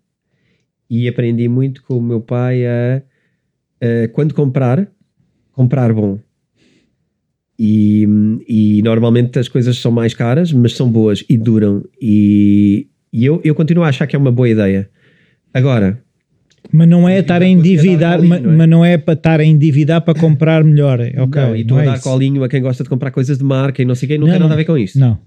[0.89, 3.03] e aprendi muito com o meu pai a,
[3.81, 4.91] a quando comprar,
[5.53, 6.19] comprar bom.
[7.59, 8.07] E,
[8.47, 11.83] e, normalmente as coisas são mais caras, mas são boas e duram.
[12.01, 14.89] E, e eu, eu continuo a achar que é uma boa ideia.
[15.53, 16.01] Agora,
[16.73, 18.57] mas não é estar a endividar, colinho, mas, não é?
[18.57, 21.01] mas não é para estar a endividar para comprar melhor.
[21.01, 22.03] Okay, não, e tu a é dar isso.
[22.03, 24.33] colinho a quem gosta de comprar coisas de marca e não sei quem, não, não
[24.33, 24.99] tem nada a ver com isso.
[24.99, 25.19] Não.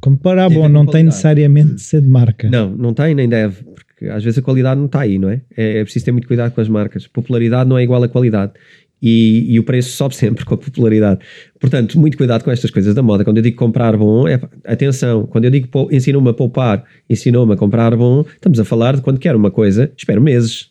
[0.00, 2.48] Comprar bom não tem necessariamente de ser de marca.
[2.48, 5.40] Não, não tem nem deve, porque às vezes a qualidade não está aí, não é?
[5.56, 5.78] é?
[5.78, 7.06] É preciso ter muito cuidado com as marcas.
[7.06, 8.52] Popularidade não é igual a qualidade.
[9.00, 11.20] E, e, o preço sobe sempre com a popularidade.
[11.60, 13.24] Portanto, muito cuidado com estas coisas da moda.
[13.24, 17.56] Quando eu digo comprar bom, é, atenção, quando eu digo ensinou-me a poupar, ensinou-me a
[17.56, 20.70] comprar bom, estamos a falar de quando quero uma coisa, espero meses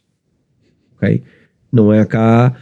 [0.98, 1.22] ok?
[1.72, 2.56] Não é cá,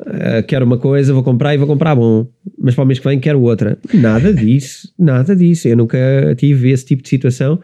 [0.00, 2.26] uh, quero uma coisa, vou comprar e vou comprar bom,
[2.58, 3.78] mas para o mês que vem quero outra.
[3.94, 5.68] Nada disso, nada disso.
[5.68, 5.98] Eu nunca
[6.36, 7.60] tive esse tipo de situação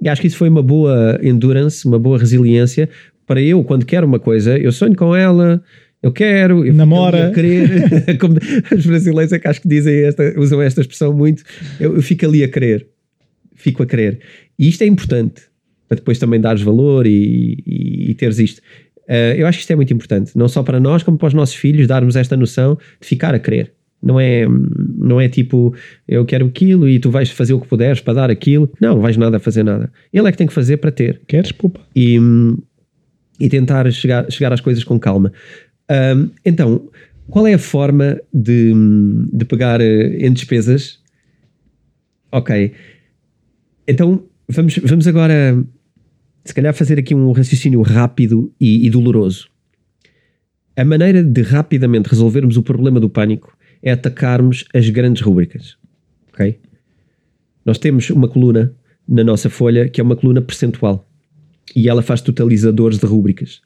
[0.00, 2.88] e acho que isso foi uma boa endurance, uma boa resiliência
[3.26, 5.62] para eu, quando quero uma coisa, eu sonho com ela,
[6.02, 8.34] eu quero, eu namora, querer, como
[8.76, 11.44] os brasileiros é que acho que dizem esta, usam esta expressão muito,
[11.78, 12.88] eu, eu, fico ali a querer,
[13.54, 14.20] fico a querer.
[14.58, 15.42] E isto é importante
[15.88, 18.60] para depois também dares valor e, e, e teres isto.
[19.08, 21.34] Uh, eu acho que isto é muito importante, não só para nós, como para os
[21.34, 23.72] nossos filhos, darmos esta noção de ficar a querer.
[24.02, 24.44] Não é,
[24.98, 25.72] não é tipo,
[26.08, 28.68] eu quero aquilo e tu vais fazer o que puderes para dar aquilo.
[28.80, 29.92] Não, vais nada a fazer nada.
[30.12, 31.22] Ele é que tem que fazer para ter.
[31.28, 31.80] Queres, pupa.
[31.94, 32.18] E,
[33.38, 35.32] e tentar chegar, chegar às coisas com calma.
[35.88, 36.90] Um, então,
[37.28, 38.72] qual é a forma de,
[39.32, 40.98] de pegar uh, em despesas?
[42.32, 42.72] Ok.
[43.86, 45.62] Então, vamos, vamos agora
[46.44, 49.48] se calhar fazer aqui um raciocínio rápido e, e doloroso.
[50.76, 55.76] A maneira de rapidamente resolvermos o problema do pânico é atacarmos as grandes rubricas.
[56.32, 56.58] Ok?
[57.64, 58.74] Nós temos uma coluna
[59.06, 61.06] na nossa folha que é uma coluna percentual
[61.76, 63.60] e ela faz totalizadores de rubricas.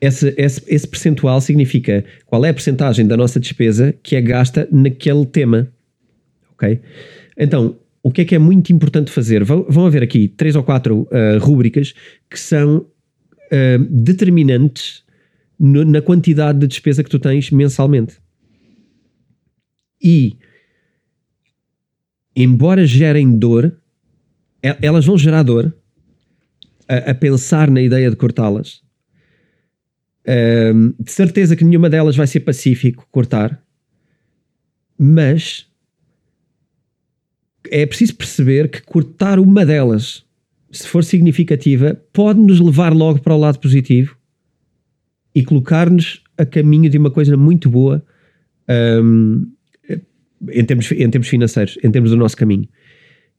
[0.00, 4.66] Esse, esse, esse percentual significa qual é a percentagem da nossa despesa que é gasta
[4.72, 5.70] naquele tema.
[6.52, 6.80] Ok?
[7.36, 9.44] Então, o que é que é muito importante fazer?
[9.44, 11.94] Vão, vão haver aqui três ou quatro uh, rúbricas
[12.28, 15.04] que são uh, determinantes
[15.58, 18.18] no, na quantidade de despesa que tu tens mensalmente.
[20.02, 20.38] E,
[22.34, 23.76] embora gerem dor,
[24.62, 25.74] elas vão gerar dor
[26.88, 28.82] a, a pensar na ideia de cortá-las.
[30.26, 33.62] Uh, de certeza que nenhuma delas vai ser pacífico cortar,
[34.98, 35.69] mas
[37.70, 40.24] é preciso perceber que cortar uma delas,
[40.70, 44.16] se for significativa, pode nos levar logo para o lado positivo
[45.34, 48.04] e colocar-nos a caminho de uma coisa muito boa
[49.02, 49.46] um,
[50.50, 52.68] em, termos, em termos financeiros, em termos do nosso caminho.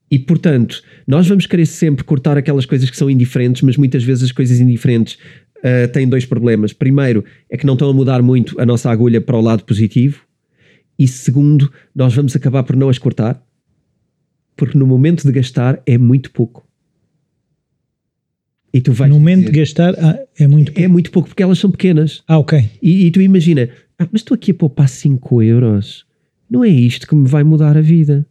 [0.10, 4.26] E portanto, nós vamos querer sempre cortar aquelas coisas que são indiferentes, mas muitas vezes
[4.26, 5.18] as coisas indiferentes
[5.58, 6.74] uh, têm dois problemas.
[6.74, 10.22] Primeiro, é que não estão a mudar muito a nossa agulha para o lado positivo.
[11.00, 13.42] E segundo, nós vamos acabar por não as cortar,
[14.56, 16.68] porque no momento de gastar é muito pouco.
[18.74, 20.82] E tu vais no momento dizer, de gastar ah, é muito pouco.
[20.82, 22.24] É muito pouco, porque elas são pequenas.
[22.28, 22.70] Ah, ok.
[22.82, 26.06] E, e tu imagina, ah, mas estou aqui a poupar 5 euros.
[26.50, 28.26] Não é isto que me vai mudar a vida.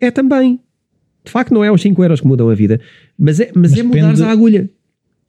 [0.00, 0.60] É também.
[1.24, 2.80] De facto, não é os 5 euros que mudam a vida,
[3.18, 4.70] mas é, mas, mas é mudares a agulha.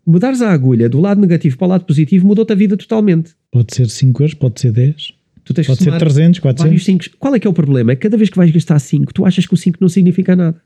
[0.05, 3.33] Mudares a agulha do lado negativo para o lado positivo mudou-te a vida totalmente.
[3.51, 5.13] Pode ser 5 euros, pode ser 10.
[5.45, 6.83] Tu tens pode ser 300, 400.
[6.83, 7.05] Cinco.
[7.19, 7.91] Qual é que é o problema?
[7.91, 10.35] É que cada vez que vais gastar 5, tu achas que o 5 não significa
[10.35, 10.59] nada.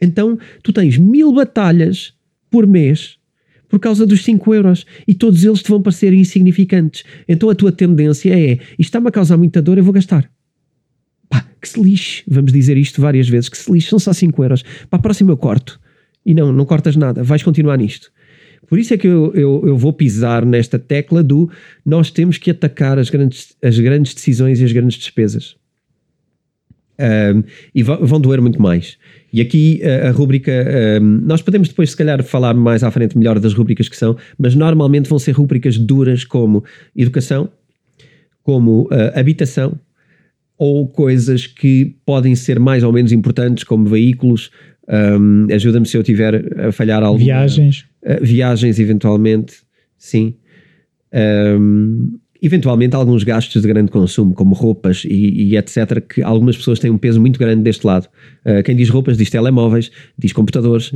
[0.00, 2.12] Então, tu tens mil batalhas
[2.50, 3.16] por mês
[3.68, 7.04] por causa dos 5 euros e todos eles te vão parecer insignificantes.
[7.26, 10.30] Então a tua tendência é: isto está-me a causar muita dor, eu vou gastar.
[11.28, 12.22] Pá, que se lixe.
[12.28, 14.62] Vamos dizer isto várias vezes: que se lixe, são só 5 euros.
[14.88, 15.80] Para a próxima eu corto.
[16.24, 18.10] E não, não cortas nada, vais continuar nisto.
[18.66, 21.50] Por isso é que eu, eu, eu, vou pisar nesta tecla do
[21.84, 25.56] nós temos que atacar as grandes, as grandes decisões e as grandes despesas.
[26.98, 27.42] Um,
[27.74, 28.96] e vão doer muito mais.
[29.32, 30.52] E aqui a, a rúbrica,
[31.02, 34.16] um, nós podemos depois, se calhar, falar mais à frente melhor das rúbricas que são,
[34.38, 36.62] mas normalmente vão ser rúbricas duras como
[36.94, 37.48] educação,
[38.44, 39.78] como uh, habitação,
[40.64, 44.50] ou coisas que podem ser mais ou menos importantes, como veículos.
[44.88, 47.18] Um, Ajuda-me se eu tiver a falhar algo.
[47.18, 47.84] Viagens.
[48.02, 49.56] Uh, viagens, eventualmente,
[49.98, 50.36] sim.
[51.12, 56.78] Um, eventualmente alguns gastos de grande consumo, como roupas e, e, etc., que algumas pessoas
[56.78, 58.08] têm um peso muito grande deste lado.
[58.46, 60.90] Uh, quem diz roupas diz telemóveis, diz computadores,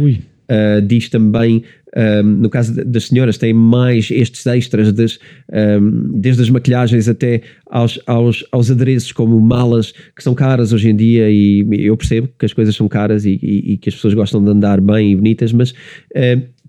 [0.51, 1.63] uh, diz também,
[1.97, 5.19] um, no caso das senhoras, tem mais estes extras, des,
[5.53, 10.91] um, desde as maquilhagens até aos, aos, aos adereços, como malas, que são caras hoje
[10.91, 13.95] em dia, e eu percebo que as coisas são caras e, e, e que as
[13.95, 15.75] pessoas gostam de andar bem e bonitas, mas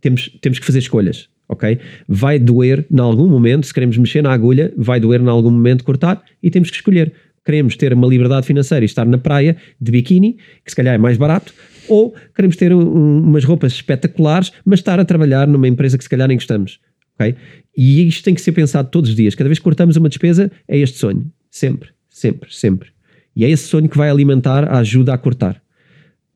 [0.02, 1.80] temos, temos que fazer escolhas ok?
[2.08, 5.84] Vai doer em algum momento, se queremos mexer na agulha, vai doer em algum momento
[5.84, 7.12] cortar e temos que escolher.
[7.44, 10.98] Queremos ter uma liberdade financeira e estar na praia de biquíni, que se calhar é
[10.98, 11.52] mais barato,
[11.90, 16.10] ou queremos ter um, umas roupas espetaculares, mas estar a trabalhar numa empresa que se
[16.10, 16.80] calhar nem gostamos,
[17.16, 17.36] ok?
[17.76, 19.36] E isto tem que ser pensado todos os dias.
[19.36, 21.26] Cada vez que cortamos uma despesa, é este sonho.
[21.50, 22.90] Sempre, sempre, sempre.
[23.36, 25.62] E é esse sonho que vai alimentar a ajuda a cortar.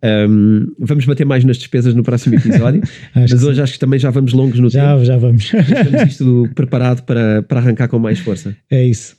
[0.03, 2.81] Um, vamos bater mais nas despesas no próximo episódio,
[3.15, 3.61] mas hoje sim.
[3.61, 5.05] acho que também já vamos longos no já, tempo.
[5.05, 5.45] Já vamos.
[5.53, 8.55] Estamos isto preparado para, para arrancar com mais força.
[8.69, 9.15] É isso.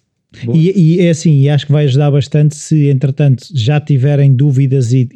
[0.53, 4.93] E, e, é assim, e acho que vai ajudar bastante se, entretanto, já tiverem dúvidas
[4.93, 5.09] e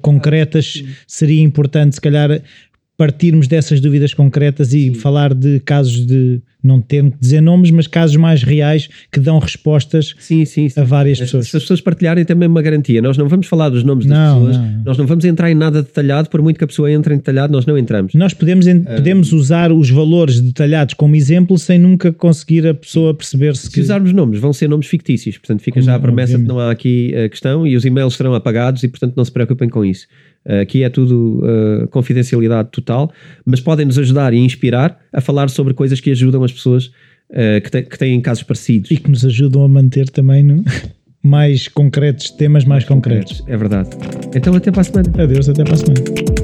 [0.00, 2.42] concretas, seria importante, se calhar,
[2.98, 4.94] partirmos dessas dúvidas concretas e Sim.
[4.94, 9.38] falar de casos de, não tendo que dizer nomes, mas casos mais reais que dão
[9.38, 10.80] respostas sim, sim, sim.
[10.80, 11.48] a várias pessoas.
[11.48, 14.46] Se as pessoas partilharem também uma garantia, nós não vamos falar dos nomes das não,
[14.46, 14.82] pessoas, não.
[14.84, 17.52] nós não vamos entrar em nada detalhado, por muito que a pessoa entre em detalhado,
[17.52, 18.14] nós não entramos.
[18.14, 23.14] Nós podemos, uh, podemos usar os valores detalhados como exemplo sem nunca conseguir a pessoa
[23.14, 23.68] perceber se.
[23.68, 23.80] Se que...
[23.80, 26.48] usarmos nomes, vão ser nomes fictícios, portanto fica como, já a promessa obviamente.
[26.48, 29.30] que não há aqui a questão e os e-mails serão apagados e portanto não se
[29.30, 30.08] preocupem com isso.
[30.62, 33.12] Aqui é tudo uh, confidencialidade total,
[33.44, 37.60] mas podem nos ajudar e inspirar a falar sobre coisas que ajudam as pessoas uh,
[37.62, 38.90] que, te, que, têm casos parecidos.
[38.90, 40.64] E que nos ajudam a manter também no,
[41.22, 43.40] mais concretos, temas mais, mais concretos.
[43.40, 43.54] concretos.
[43.54, 43.90] É verdade.
[44.34, 45.22] Então até para a semana.
[45.22, 46.37] Adeus, até para a semana.